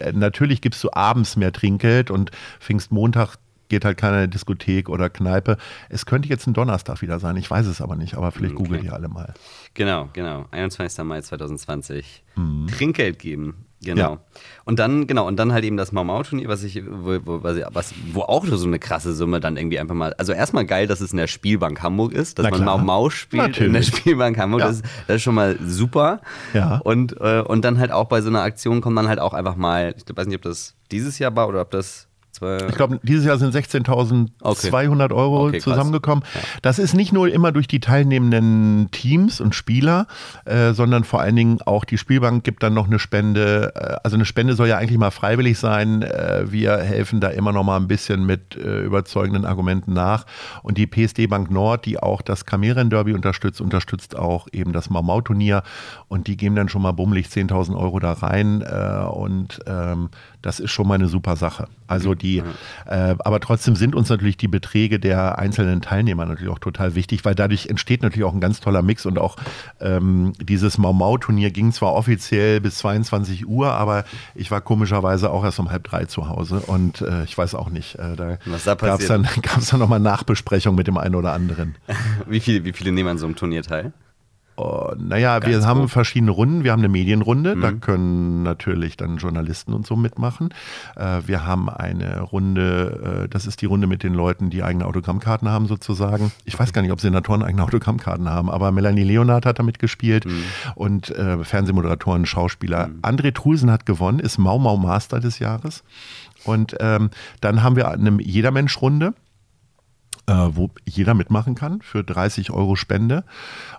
[0.00, 3.36] äh, natürlich gibst du abends mehr Trinkgeld und Pfingstmontag
[3.70, 5.56] geht halt keine Diskothek oder Kneipe.
[5.88, 8.64] Es könnte jetzt ein Donnerstag wieder sein, ich weiß es aber nicht, aber vielleicht okay.
[8.64, 9.32] googelt ihr alle mal.
[9.72, 10.44] Genau, genau.
[10.50, 11.02] 21.
[11.04, 12.22] Mai 2020.
[12.36, 12.66] Mhm.
[12.66, 13.64] Trinkgeld geben.
[13.82, 14.00] Genau.
[14.12, 14.18] Ja.
[14.66, 18.20] Und dann, genau, und dann halt eben das Mau-Mau-Turnier, was ich, wo, wo, was, wo
[18.20, 20.12] auch so eine krasse Summe dann irgendwie einfach mal.
[20.14, 23.66] Also erstmal geil, dass es in der Spielbank Hamburg ist, dass man Mau-Mau spielt Natürlich.
[23.68, 24.60] in der Spielbank Hamburg.
[24.60, 24.66] Ja.
[24.66, 26.20] Das, ist, das, ist schon mal super.
[26.52, 26.76] Ja.
[26.84, 29.56] Und, äh, und dann halt auch bei so einer Aktion kommt dann halt auch einfach
[29.56, 32.09] mal, ich weiß nicht, ob das dieses Jahr war oder ob das
[32.40, 35.14] Ich glaube, dieses Jahr sind 16.200 okay.
[35.14, 36.24] Euro okay, zusammengekommen.
[36.34, 36.40] Ja.
[36.62, 40.06] Das ist nicht nur immer durch die teilnehmenden Teams und Spieler,
[40.44, 43.72] äh, sondern vor allen Dingen auch die Spielbank gibt dann noch eine Spende.
[43.74, 46.02] Äh, also eine Spende soll ja eigentlich mal freiwillig sein.
[46.02, 50.24] Äh, wir helfen da immer noch mal ein bisschen mit äh, überzeugenden Argumenten nach.
[50.62, 54.88] Und die PSD Bank Nord, die auch das Kamelrennen Derby unterstützt, unterstützt auch eben das
[54.88, 55.62] Mau-Mau-Turnier.
[56.08, 58.62] Und die geben dann schon mal bummelig 10.000 Euro da rein.
[58.62, 60.08] Äh, und ähm,
[60.42, 61.68] das ist schon mal eine super Sache.
[61.86, 62.38] Also die,
[62.86, 67.24] äh, aber trotzdem sind uns natürlich die Beträge der einzelnen Teilnehmer natürlich auch total wichtig,
[67.24, 69.36] weil dadurch entsteht natürlich auch ein ganz toller Mix und auch
[69.80, 75.58] ähm, dieses Mau-Mau-Turnier ging zwar offiziell bis 22 Uhr, aber ich war komischerweise auch erst
[75.58, 79.00] um halb drei zu Hause und äh, ich weiß auch nicht, äh, da, da gab
[79.00, 81.74] es dann, gab's dann nochmal Nachbesprechung mit dem einen oder anderen.
[82.26, 83.92] wie, viele, wie viele nehmen an so einem Turnier teil?
[84.98, 86.64] Naja, Ganz wir haben verschiedene Runden.
[86.64, 87.60] Wir haben eine Medienrunde, mhm.
[87.60, 90.50] da können natürlich dann Journalisten und so mitmachen.
[90.96, 94.86] Äh, wir haben eine Runde, äh, das ist die Runde mit den Leuten, die eigene
[94.86, 96.32] Autogrammkarten haben sozusagen.
[96.44, 100.26] Ich weiß gar nicht, ob Senatoren eigene Autogrammkarten haben, aber Melanie Leonard hat da mitgespielt
[100.26, 100.42] mhm.
[100.74, 102.88] und äh, Fernsehmoderatoren, Schauspieler.
[102.88, 103.00] Mhm.
[103.02, 105.82] André Trulsen hat gewonnen, ist Mau Mau Master des Jahres.
[106.44, 109.14] Und ähm, dann haben wir eine Jedermensch-Runde
[110.26, 113.24] wo jeder mitmachen kann für 30 Euro Spende.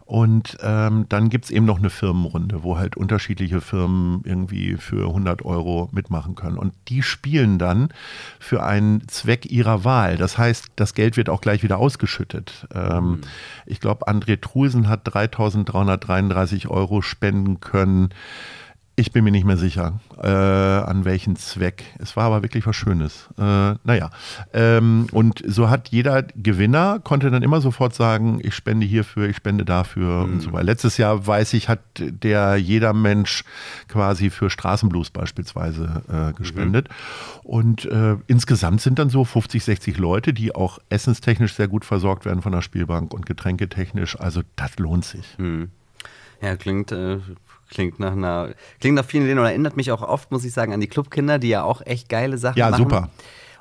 [0.05, 5.07] Und ähm, dann gibt es eben noch eine Firmenrunde, wo halt unterschiedliche Firmen irgendwie für
[5.07, 6.57] 100 Euro mitmachen können.
[6.57, 7.89] Und die spielen dann
[8.39, 10.17] für einen Zweck ihrer Wahl.
[10.17, 12.67] Das heißt, das Geld wird auch gleich wieder ausgeschüttet.
[12.73, 13.21] Ähm, mhm.
[13.65, 18.09] Ich glaube, André Trusen hat 3.333 Euro spenden können
[18.95, 21.83] ich bin mir nicht mehr sicher, äh, an welchen Zweck.
[21.99, 23.29] Es war aber wirklich was Schönes.
[23.37, 24.11] Äh, naja,
[24.53, 29.37] ähm, und so hat jeder Gewinner, konnte dann immer sofort sagen, ich spende hierfür, ich
[29.37, 30.33] spende dafür mhm.
[30.33, 30.65] und so weiter.
[30.65, 33.43] Letztes Jahr, weiß ich, hat der jeder Mensch
[33.87, 36.89] quasi für Straßenblues beispielsweise äh, gespendet.
[36.89, 37.49] Mhm.
[37.49, 42.25] Und äh, insgesamt sind dann so 50, 60 Leute, die auch essenstechnisch sehr gut versorgt
[42.25, 44.19] werden von der Spielbank und getränketechnisch.
[44.19, 45.37] Also das lohnt sich.
[45.37, 45.69] Mhm.
[46.41, 47.19] Ja, klingt äh,
[47.71, 48.49] Klingt nach einer,
[48.81, 51.39] klingt nach vielen Ideen und erinnert mich auch oft, muss ich sagen, an die Clubkinder,
[51.39, 52.83] die ja auch echt geile Sachen ja, machen.
[52.83, 53.09] Ja, super.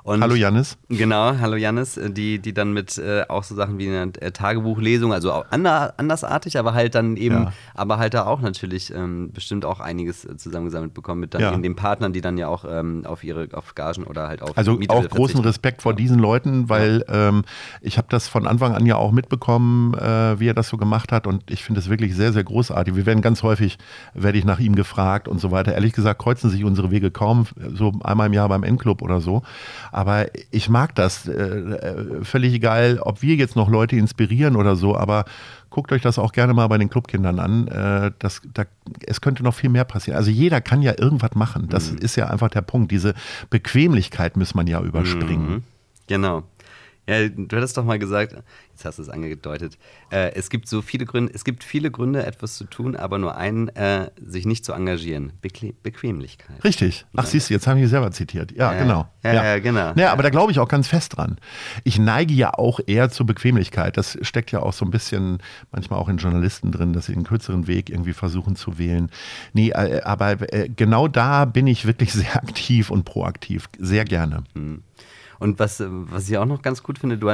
[0.03, 0.77] Und hallo Jannis.
[0.89, 5.13] Genau, hallo Jannis, die, die dann mit äh, auch so Sachen wie eine äh, Tagebuchlesung,
[5.13, 7.53] also auch ander, andersartig, aber halt dann eben, ja.
[7.75, 11.55] aber halt da auch natürlich ähm, bestimmt auch einiges äh, zusammengesammelt bekommen mit dann ja.
[11.55, 14.73] den Partnern, die dann ja auch ähm, auf ihre auf Gagen oder halt auf Also
[14.73, 17.43] Miete auch großen Respekt vor diesen Leuten, weil ähm,
[17.81, 21.11] ich habe das von Anfang an ja auch mitbekommen, äh, wie er das so gemacht
[21.11, 22.95] hat und ich finde es wirklich sehr, sehr großartig.
[22.95, 23.77] Wir werden ganz häufig,
[24.15, 25.73] werde ich nach ihm gefragt und so weiter.
[25.73, 29.43] Ehrlich gesagt kreuzen sich unsere Wege kaum, so einmal im Jahr beim Endclub oder so.
[29.91, 31.27] Aber ich mag das.
[31.27, 35.25] Äh, äh, völlig egal, ob wir jetzt noch Leute inspirieren oder so, aber
[35.69, 37.67] guckt euch das auch gerne mal bei den Clubkindern an.
[37.67, 38.63] Äh, das, da,
[39.05, 40.17] es könnte noch viel mehr passieren.
[40.17, 41.67] Also jeder kann ja irgendwas machen.
[41.69, 41.97] Das mhm.
[41.99, 42.91] ist ja einfach der Punkt.
[42.91, 43.13] Diese
[43.49, 45.49] Bequemlichkeit muss man ja überspringen.
[45.49, 45.63] Mhm.
[46.07, 46.43] Genau.
[47.09, 48.35] Ja, du hattest doch mal gesagt,
[48.69, 49.77] jetzt hast du es angedeutet,
[50.11, 53.35] äh, es gibt so viele Gründe, es gibt viele Gründe, etwas zu tun, aber nur
[53.35, 55.33] einen, äh, sich nicht zu engagieren.
[55.41, 56.63] Bequem Bequemlichkeit.
[56.63, 57.05] Richtig.
[57.15, 57.29] Ach, ja.
[57.29, 58.51] siehst du, jetzt habe ich mich selber zitiert.
[58.51, 59.07] Ja, ja genau.
[59.23, 59.43] Ja, ja.
[59.43, 59.93] ja genau.
[59.95, 61.37] Ja, aber da glaube ich auch ganz fest dran.
[61.83, 63.97] Ich neige ja auch eher zur Bequemlichkeit.
[63.97, 65.39] Das steckt ja auch so ein bisschen
[65.71, 69.09] manchmal auch in Journalisten drin, dass sie einen kürzeren Weg irgendwie versuchen zu wählen.
[69.53, 73.69] Nee, äh, aber äh, genau da bin ich wirklich sehr aktiv und proaktiv.
[73.79, 74.43] Sehr gerne.
[74.53, 74.83] Hm.
[75.41, 77.27] Und was, was ich auch noch ganz gut finde, du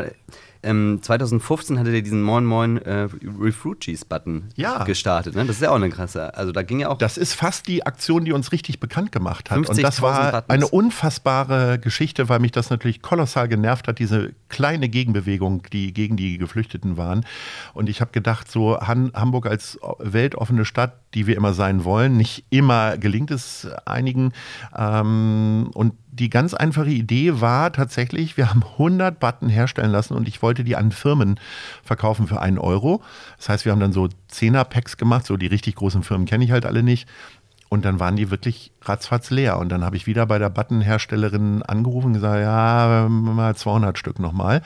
[0.63, 4.85] ähm, 2015 hatte der diesen Moin Moin äh, Refugees-Button ja.
[4.85, 5.35] gestartet.
[5.35, 5.45] Ne?
[5.45, 6.33] Das ist ja auch eine krasse.
[6.33, 6.97] Also da ging ja auch.
[6.97, 9.57] Das ist fast die Aktion, die uns richtig bekannt gemacht hat.
[9.57, 10.49] Und das war Buttons.
[10.49, 16.15] eine unfassbare Geschichte, weil mich das natürlich kolossal genervt hat, diese kleine Gegenbewegung, die gegen
[16.15, 17.25] die Geflüchteten waren.
[17.73, 22.15] Und ich habe gedacht, so Han Hamburg als weltoffene Stadt, die wir immer sein wollen,
[22.15, 24.31] nicht immer gelingt es einigen.
[24.73, 30.27] Ähm, und die ganz einfache Idee war tatsächlich, wir haben 100 Button herstellen lassen und
[30.27, 31.39] ich wollte die an Firmen
[31.83, 33.01] verkaufen für einen Euro.
[33.37, 36.51] Das heißt, wir haben dann so 10er-Packs gemacht, so die richtig großen Firmen kenne ich
[36.51, 37.07] halt alle nicht.
[37.69, 39.57] Und dann waren die wirklich ratzfatz leer.
[39.59, 44.19] Und dann habe ich wieder bei der Buttonherstellerin angerufen und gesagt, ja, mal 200 Stück
[44.19, 44.61] nochmal.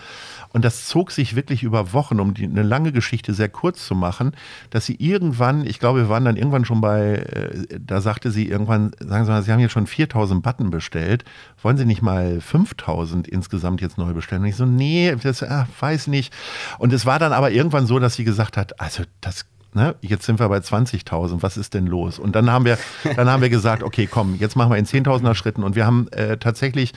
[0.54, 3.95] Und das zog sich wirklich über Wochen, um die, eine lange Geschichte sehr kurz zu
[3.95, 4.34] machen,
[4.70, 8.47] dass sie irgendwann, ich glaube, wir waren dann irgendwann schon bei, äh, da sagte sie
[8.47, 11.26] irgendwann, sagen Sie mal, Sie haben jetzt schon 4000 Button bestellt,
[11.62, 14.43] wollen Sie nicht mal 5000 insgesamt jetzt neu bestellen?
[14.43, 16.34] Und ich so, nee, das ah, weiß nicht.
[16.78, 20.26] Und es war dann aber irgendwann so, dass sie gesagt hat, also das ne, jetzt
[20.26, 22.19] sind wir bei 20.000, was ist denn los?
[22.19, 22.78] Und dann haben wir,
[23.15, 26.07] dann haben wir gesagt, okay, komm, jetzt machen wir in 10.000er Schritten und wir haben
[26.11, 26.93] äh, tatsächlich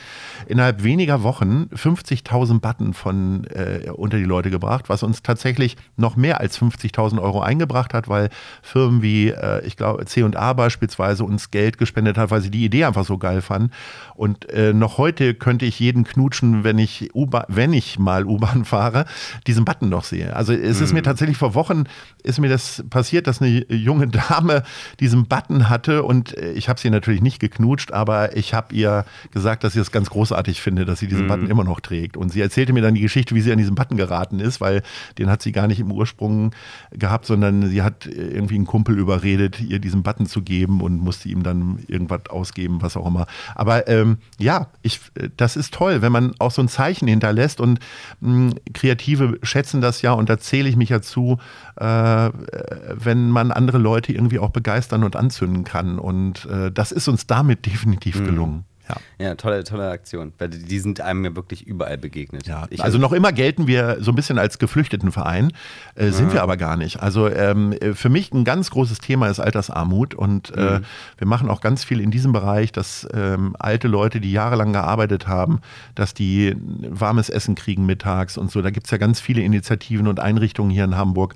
[0.47, 6.17] innerhalb weniger Wochen 50.000 Button von äh, unter die Leute gebracht, was uns tatsächlich noch
[6.17, 8.31] mehr als 50.000 Euro eingebracht hat, weil
[8.63, 12.85] Firmen wie, äh, ich glaube, C&A beispielsweise uns Geld gespendet hat, weil sie die Idee
[12.85, 13.71] einfach so geil fanden.
[14.17, 17.11] Und äh, noch heute könnte ich jeden knutschen, wenn ich,
[17.49, 19.07] wenn ich mal U-Bahn fahre,
[19.47, 20.35] diesen Button noch sehe.
[20.35, 20.85] Also es mhm.
[20.85, 21.05] ist mir mhm.
[21.05, 21.85] tatsächlich vor Wochen
[22.23, 24.63] ist mir das passiert, dass eine junge Dame
[25.01, 29.05] diesen Button hatte und äh, ich habe sie natürlich nicht geknutscht, aber ich habe ihr
[29.31, 31.29] gesagt, dass sie es das ganz großartig finde, dass sie diesen mhm.
[31.29, 32.17] Button immer noch trägt.
[32.17, 34.83] Und sie erzählte mir dann die Geschichte, wie sie an diesen Button geraten ist, weil
[35.19, 36.53] den hat sie gar nicht im Ursprung
[36.91, 41.29] gehabt, sondern sie hat irgendwie einen Kumpel überredet, ihr diesen Button zu geben und musste
[41.29, 43.27] ihm dann irgendwas ausgeben, was auch immer.
[43.55, 45.01] Aber ähm, ja, ich,
[45.37, 47.81] das ist toll, wenn man auch so ein Zeichen hinterlässt und
[48.21, 51.39] mh, hm, Kreative schätzen das ja und da zähle ich mich ja zu,
[51.77, 55.99] äh, wenn man andere Leute irgendwie auch begeistern und anzünden kann.
[55.99, 58.65] Und äh, das ist uns damit definitiv mhm.
[58.89, 58.97] Ja.
[59.19, 60.33] ja, tolle, tolle Aktion.
[60.39, 62.47] Weil die sind einem ja wirklich überall begegnet.
[62.47, 65.53] Ja, ich also noch immer gelten wir so ein bisschen als Geflüchtetenverein,
[65.95, 67.01] äh, sind wir aber gar nicht.
[67.01, 70.85] Also ähm, für mich ein ganz großes Thema ist Altersarmut und äh, mhm.
[71.19, 75.27] wir machen auch ganz viel in diesem Bereich, dass ähm, alte Leute, die jahrelang gearbeitet
[75.27, 75.61] haben,
[75.95, 76.55] dass die
[76.89, 78.61] warmes Essen kriegen mittags und so.
[78.61, 81.35] Da gibt es ja ganz viele Initiativen und Einrichtungen hier in Hamburg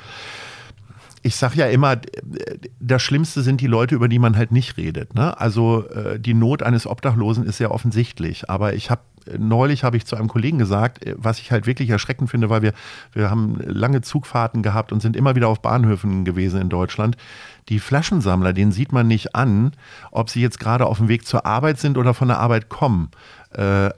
[1.22, 1.96] ich sage ja immer,
[2.80, 5.14] das Schlimmste sind die Leute, über die man halt nicht redet.
[5.14, 5.38] Ne?
[5.38, 8.48] Also äh, die Not eines Obdachlosen ist sehr offensichtlich.
[8.48, 9.02] Aber ich habe
[9.36, 12.62] neulich habe ich zu einem Kollegen gesagt, äh, was ich halt wirklich erschreckend finde, weil
[12.62, 12.72] wir,
[13.12, 17.16] wir haben lange Zugfahrten gehabt und sind immer wieder auf Bahnhöfen gewesen in Deutschland.
[17.68, 19.72] Die Flaschensammler, denen sieht man nicht an,
[20.10, 23.10] ob sie jetzt gerade auf dem Weg zur Arbeit sind oder von der Arbeit kommen.
[23.52, 23.90] Äh,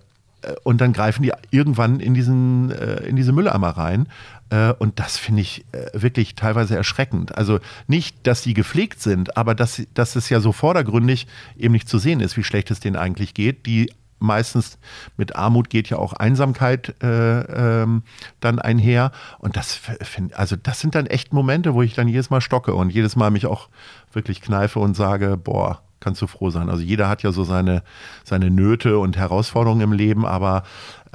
[0.65, 4.07] und dann greifen die irgendwann in, diesen, in diese Mülleimer rein.
[4.51, 7.37] Äh, und das finde ich äh, wirklich teilweise erschreckend.
[7.37, 11.27] Also nicht, dass sie gepflegt sind, aber dass, dass es ja so vordergründig
[11.57, 13.67] eben nicht zu sehen ist, wie schlecht es denen eigentlich geht.
[13.67, 13.91] Die
[14.21, 14.79] meistens
[15.17, 18.03] mit Armut geht ja auch Einsamkeit äh, ähm,
[18.41, 19.13] dann einher.
[19.39, 22.75] Und das find, also das sind dann echt Momente, wo ich dann jedes Mal stocke
[22.75, 23.69] und jedes Mal mich auch
[24.13, 26.71] wirklich kneife und sage, boah, kannst du froh sein.
[26.71, 27.83] Also jeder hat ja so seine,
[28.25, 30.65] seine Nöte und Herausforderungen im Leben, aber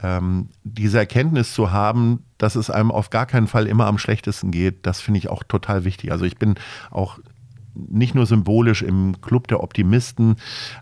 [0.01, 4.51] ähm, diese Erkenntnis zu haben, dass es einem auf gar keinen Fall immer am schlechtesten
[4.51, 6.11] geht, das finde ich auch total wichtig.
[6.11, 6.55] Also ich bin
[6.91, 7.19] auch
[7.75, 10.37] nicht nur symbolisch im Club der Optimisten,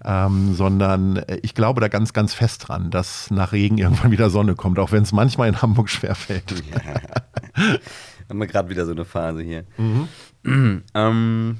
[0.06, 4.56] ähm, sondern ich glaube da ganz, ganz fest dran, dass nach Regen irgendwann wieder Sonne
[4.56, 6.64] kommt, auch wenn es manchmal in Hamburg schwerfällt.
[6.72, 7.74] Ja.
[8.30, 9.66] Haben wir gerade wieder so eine Phase hier.
[9.78, 10.84] Mhm.
[10.94, 11.58] ähm,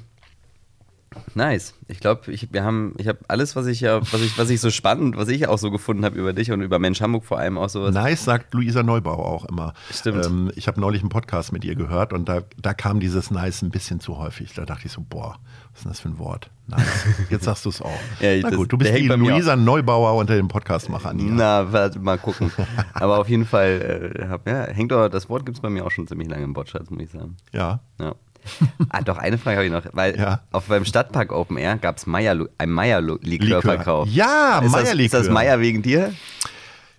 [1.34, 1.74] Nice.
[1.88, 4.60] Ich glaube, ich, wir haben, ich habe alles, was ich ja, was ich, was ich
[4.60, 7.38] so spannend, was ich auch so gefunden habe über dich und über Mensch Hamburg vor
[7.38, 7.90] allem auch so.
[7.90, 9.74] Nice sagt Luisa Neubauer auch immer.
[9.90, 10.24] Stimmt.
[10.24, 13.62] Ähm, ich habe neulich einen Podcast mit ihr gehört und da, da kam dieses Nice
[13.62, 14.54] ein bisschen zu häufig.
[14.54, 15.38] Da dachte ich so, boah,
[15.70, 16.50] was ist denn das für ein Wort?
[16.66, 17.06] Nice.
[17.30, 17.90] Jetzt sagst du es auch.
[18.20, 21.18] ja, Na gut, du bist die Luisa Neubauer unter den Podcastmachern.
[21.36, 22.50] Na, warte, mal gucken.
[22.94, 25.84] Aber auf jeden Fall, äh, hab, ja, hängt doch, das Wort gibt es bei mir
[25.84, 27.36] auch schon ziemlich lange im Wortschatz, muss ich sagen.
[27.52, 27.80] Ja.
[28.00, 28.14] Ja
[28.88, 29.84] ah, doch, eine Frage habe ich noch.
[29.92, 30.40] Weil ja.
[30.52, 34.08] auf beim Stadtpark Open Air gab es ein Meier-Likör-Verkauf.
[34.08, 35.04] Ja, Meier-Likör.
[35.04, 36.12] Ist das Meier wegen dir?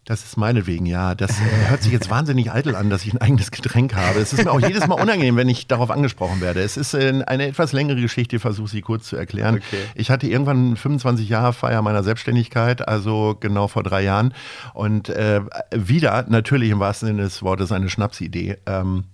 [0.05, 1.15] Das ist meinetwegen, ja.
[1.15, 4.19] Das äh, hört sich jetzt wahnsinnig eitel an, dass ich ein eigenes Getränk habe.
[4.19, 6.61] Es ist mir auch jedes Mal unangenehm, wenn ich darauf angesprochen werde.
[6.61, 9.55] Es ist äh, eine etwas längere Geschichte, ich versuche sie kurz zu erklären.
[9.55, 9.81] Okay.
[9.95, 14.35] Ich hatte irgendwann 25 Jahre Feier meiner Selbstständigkeit, also genau vor drei Jahren.
[14.75, 15.41] Und äh,
[15.71, 18.57] wieder, natürlich im wahrsten Sinne des Wortes, eine Schnapsidee.
[18.67, 19.05] Ähm,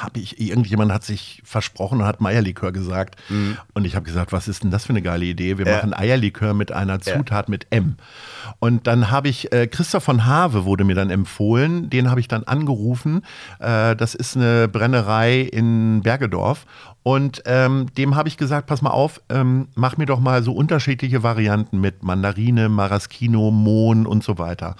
[0.00, 3.16] habe ich, irgendjemand hat sich versprochen und hat Meierlikör gesagt.
[3.28, 3.56] Mhm.
[3.72, 5.58] Und ich habe gesagt, was ist denn das für eine geile Idee?
[5.58, 5.76] Wir ja.
[5.76, 7.50] machen Eierlikör mit einer Zutat ja.
[7.50, 7.96] mit M.
[8.58, 12.28] Und dann habe ich, äh, Christoph von Have wurde mir dann empfohlen, den habe ich
[12.28, 13.22] dann angerufen.
[13.58, 16.66] Äh, das ist eine Brennerei in Bergedorf.
[17.04, 20.52] Und ähm, dem habe ich gesagt, pass mal auf, ähm, mach mir doch mal so
[20.52, 24.74] unterschiedliche Varianten mit Mandarine, Maraschino, Mohn und so weiter.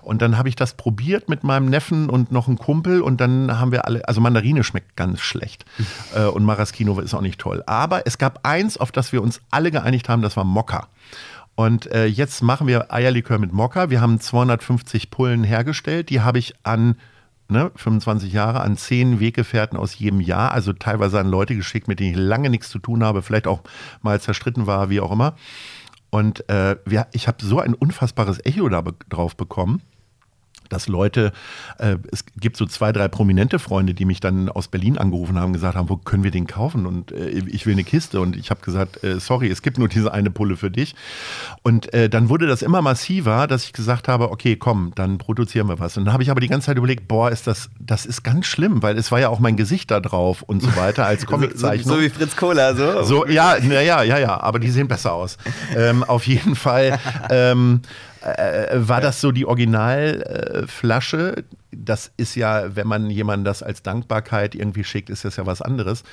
[0.00, 3.60] Und dann habe ich das probiert mit meinem Neffen und noch einem Kumpel und dann
[3.60, 5.66] haben wir alle, also Mandarine schmeckt ganz schlecht
[6.14, 7.62] äh, und Maraschino ist auch nicht toll.
[7.66, 10.88] Aber es gab eins, auf das wir uns alle geeinigt haben, das war Mokka.
[11.56, 13.90] Und äh, jetzt machen wir Eierlikör mit Mokka.
[13.90, 16.08] Wir haben 250 Pullen hergestellt.
[16.08, 16.96] Die habe ich an
[17.48, 22.00] ne, 25 Jahre, an zehn Weggefährten aus jedem Jahr, also teilweise an Leute geschickt, mit
[22.00, 23.62] denen ich lange nichts zu tun habe, vielleicht auch
[24.02, 25.34] mal zerstritten war, wie auch immer.
[26.10, 29.82] Und äh, wir, ich habe so ein unfassbares Echo da be drauf bekommen
[30.68, 31.32] dass Leute,
[31.78, 35.52] äh, es gibt so zwei, drei prominente Freunde, die mich dann aus Berlin angerufen haben,
[35.52, 36.86] gesagt haben, wo können wir den kaufen?
[36.86, 38.20] Und äh, ich will eine Kiste.
[38.20, 40.94] Und ich habe gesagt, äh, sorry, es gibt nur diese eine Pulle für dich.
[41.62, 45.68] Und äh, dann wurde das immer massiver, dass ich gesagt habe, okay, komm, dann produzieren
[45.68, 45.96] wir was.
[45.96, 48.46] Und dann habe ich aber die ganze Zeit überlegt, boah, ist das, das ist ganz
[48.46, 51.88] schlimm, weil es war ja auch mein Gesicht da drauf und so weiter als Comiczeichnung.
[51.88, 53.02] so, so, wie Fritz Kohler, so?
[53.02, 55.36] So, ja, naja, ja, ja, aber die sehen besser aus.
[55.76, 56.98] ähm, auf jeden Fall.
[57.28, 57.80] Ähm,
[58.26, 61.44] äh, war das so die Originalflasche?
[61.70, 65.62] Das ist ja, wenn man jemandem das als Dankbarkeit irgendwie schickt, ist das ja was
[65.62, 66.04] anderes.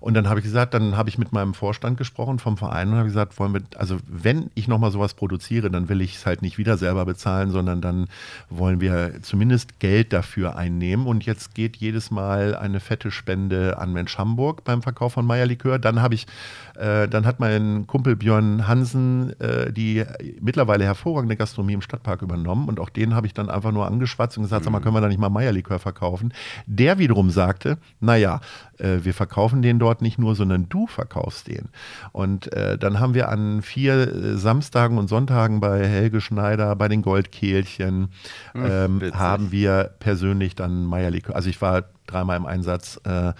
[0.00, 2.96] Und dann habe ich gesagt, dann habe ich mit meinem Vorstand gesprochen vom Verein und
[2.96, 6.42] habe gesagt, wollen wir, also wenn ich nochmal sowas produziere, dann will ich es halt
[6.42, 8.08] nicht wieder selber bezahlen, sondern dann
[8.48, 11.06] wollen wir zumindest Geld dafür einnehmen.
[11.06, 15.46] Und jetzt geht jedes Mal eine fette Spende an Mensch Hamburg beim Verkauf von Meier
[15.46, 15.78] Likör.
[15.78, 16.26] Dann habe ich,
[16.76, 20.04] äh, dann hat mein Kumpel Björn Hansen äh, die
[20.40, 24.36] mittlerweile hervorragende Gastronomie im Stadtpark übernommen und auch den habe ich dann einfach nur angeschwatzt
[24.36, 24.64] und gesagt, mhm.
[24.64, 26.32] sag mal, können wir da nicht mal Meierlikör verkaufen.
[26.66, 28.40] Der wiederum sagte, naja,
[28.78, 31.68] äh, wir verkaufen den dort nicht nur, sondern du verkaufst den.
[32.12, 36.88] Und äh, dann haben wir an vier äh, Samstagen und Sonntagen bei Helge Schneider, bei
[36.88, 38.08] den Goldkehlchen,
[38.52, 41.36] hm, ähm, haben wir persönlich dann Meierlikör.
[41.36, 43.32] Also ich war dreimal im Einsatz, äh,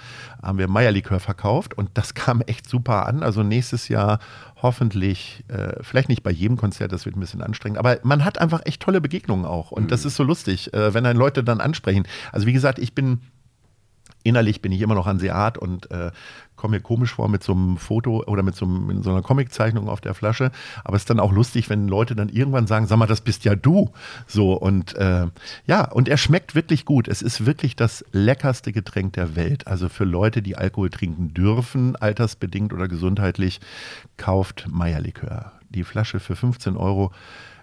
[0.42, 3.22] haben wir Meierlikör verkauft und das kam echt super an.
[3.22, 4.18] Also nächstes Jahr
[4.60, 8.38] hoffentlich, äh, vielleicht nicht bei jedem Konzert, das wird ein bisschen anstrengend, aber man hat
[8.38, 9.88] einfach echt tolle Begegnungen auch und mhm.
[9.88, 12.06] das ist so lustig, äh, wenn dann Leute dann ansprechen.
[12.30, 13.20] Also wie gesagt, ich bin
[14.24, 16.10] innerlich bin ich immer noch Hanseat und äh,
[16.62, 19.20] komme mir komisch vor mit so einem Foto oder mit so, einem, mit so einer
[19.20, 20.52] Comiczeichnung auf der Flasche.
[20.84, 23.44] Aber es ist dann auch lustig, wenn Leute dann irgendwann sagen, sag mal, das bist
[23.44, 23.90] ja du.
[24.28, 25.26] So und äh,
[25.66, 27.08] ja, und er schmeckt wirklich gut.
[27.08, 29.66] Es ist wirklich das leckerste Getränk der Welt.
[29.66, 33.60] Also für Leute, die Alkohol trinken dürfen, altersbedingt oder gesundheitlich,
[34.16, 35.50] kauft Meierlikör.
[35.68, 37.10] Die Flasche für 15 Euro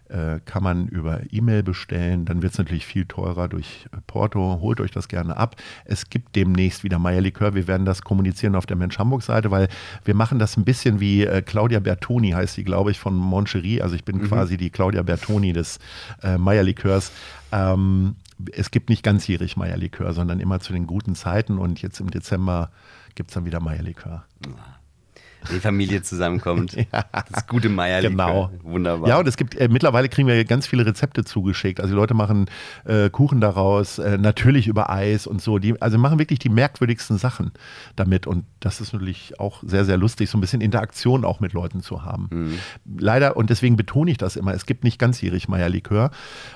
[0.09, 2.25] äh, kann man über E-Mail bestellen.
[2.25, 4.59] Dann wird es natürlich viel teurer durch Porto.
[4.61, 5.55] Holt euch das gerne ab.
[5.85, 7.53] Es gibt demnächst wieder Meierlikör.
[7.53, 9.67] Wir werden das kommunizieren auf der Mensch Hamburg Seite, weil
[10.05, 13.81] wir machen das ein bisschen wie äh, Claudia Bertoni, heißt sie, glaube ich, von Moncherie.
[13.81, 14.27] Also ich bin mhm.
[14.27, 15.79] quasi die Claudia Bertoni des
[16.23, 17.11] äh, Meierlikörs.
[17.51, 18.15] Ähm,
[18.53, 21.57] es gibt nicht ganzjährig Meierlikör, sondern immer zu den guten Zeiten.
[21.57, 22.71] Und jetzt im Dezember
[23.15, 24.25] gibt es dann wieder Meierlikör.
[24.45, 24.78] Ja
[25.51, 26.73] die Familie zusammenkommt.
[26.93, 27.05] ja.
[27.31, 28.01] Das gute Meier.
[28.01, 28.51] Genau.
[28.63, 29.07] Wunderbar.
[29.07, 31.79] Ja, und es gibt, äh, mittlerweile kriegen wir ganz viele Rezepte zugeschickt.
[31.79, 32.49] Also die Leute machen
[32.85, 35.59] äh, Kuchen daraus, äh, natürlich über Eis und so.
[35.59, 37.51] Die, also machen wirklich die merkwürdigsten Sachen
[37.95, 38.27] damit.
[38.27, 41.81] Und das ist natürlich auch sehr, sehr lustig, so ein bisschen Interaktion auch mit Leuten
[41.81, 42.27] zu haben.
[42.29, 42.59] Mhm.
[42.99, 46.11] Leider, und deswegen betone ich das immer, es gibt nicht ganzjährig Meierlikör.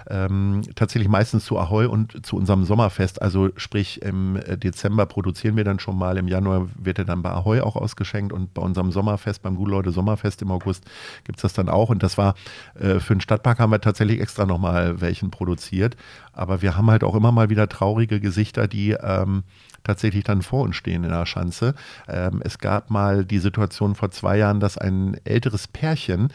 [0.09, 3.21] Ähm, tatsächlich meistens zu Ahoi und zu unserem Sommerfest.
[3.21, 7.21] Also sprich, im äh, Dezember produzieren wir dann schon mal, im Januar wird er dann
[7.21, 10.85] bei Ahoi auch ausgeschenkt und bei uns unserem Sommerfest, beim Gute-Leute Sommerfest im August,
[11.23, 11.89] gibt es das dann auch.
[11.89, 12.33] Und das war
[12.75, 15.95] äh, für den Stadtpark haben wir tatsächlich extra nochmal welchen produziert.
[16.31, 19.43] Aber wir haben halt auch immer mal wieder traurige Gesichter, die ähm,
[19.83, 21.75] tatsächlich dann vor uns stehen in der Schanze.
[22.07, 26.29] Ähm, es gab mal die Situation vor zwei Jahren, dass ein älteres Pärchen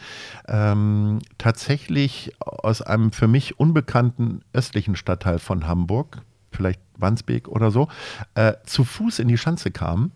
[0.47, 6.21] ähm, tatsächlich aus einem für mich unbekannten östlichen Stadtteil von Hamburg,
[6.51, 7.87] vielleicht Wandsbek oder so,
[8.35, 10.11] äh, zu Fuß in die Schanze kamen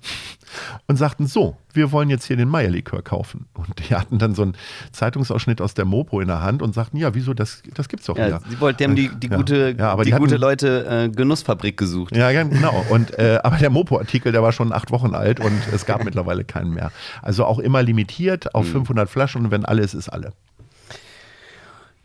[0.88, 3.48] und sagten, so, wir wollen jetzt hier den Meierlikör kaufen.
[3.54, 4.56] Und die hatten dann so einen
[4.92, 8.18] Zeitungsausschnitt aus der Mopo in der Hand und sagten, ja, wieso, das, das gibt's doch
[8.18, 8.42] ja, wieder.
[8.50, 11.10] Sie wollten, die haben die, die ja, gute, ja, die, die hatten, gute Leute äh,
[11.10, 12.16] Genussfabrik gesucht.
[12.16, 12.86] Ja, genau.
[12.90, 16.44] Und, äh, aber der Mopo-Artikel, der war schon acht Wochen alt und es gab mittlerweile
[16.44, 16.92] keinen mehr.
[17.22, 18.86] Also auch immer limitiert auf mhm.
[18.86, 20.34] 500 Flaschen und wenn alles ist, alle.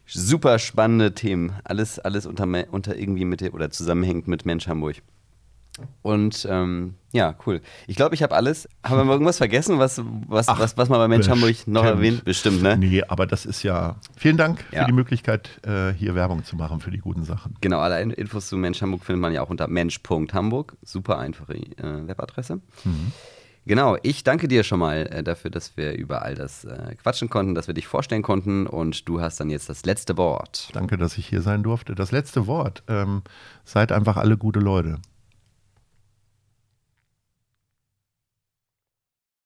[0.09, 1.53] Super spannende Themen.
[1.65, 4.97] Alles, alles unter, unter irgendwie mit oder zusammenhängt mit Mensch Hamburg.
[6.03, 7.61] Und ähm, ja, cool.
[7.87, 8.69] Ich glaube, ich habe alles.
[8.83, 11.29] Haben wir irgendwas vergessen, was, was, Ach, was, was man bei Mensch.
[11.29, 12.25] Hamburg noch erwähnt?
[12.25, 12.77] Bestimmt, ne?
[12.77, 13.97] Nee, aber das ist ja.
[14.17, 14.81] Vielen Dank ja.
[14.81, 17.55] für die Möglichkeit, äh, hier Werbung zu machen für die guten Sachen.
[17.61, 20.77] Genau, alle Infos zu Mensch Hamburg findet man ja auch unter mensch.hamburg.
[20.83, 22.57] Super einfache äh, Webadresse.
[22.85, 23.13] Mhm.
[23.69, 27.29] Genau, ich danke dir schon mal äh, dafür, dass wir über all das äh, quatschen
[27.29, 30.71] konnten, dass wir dich vorstellen konnten und du hast dann jetzt das letzte Wort.
[30.73, 31.95] Danke, dass ich hier sein durfte.
[31.95, 32.83] Das letzte Wort.
[32.89, 33.21] Ähm,
[33.65, 35.01] seid einfach alle gute Leute.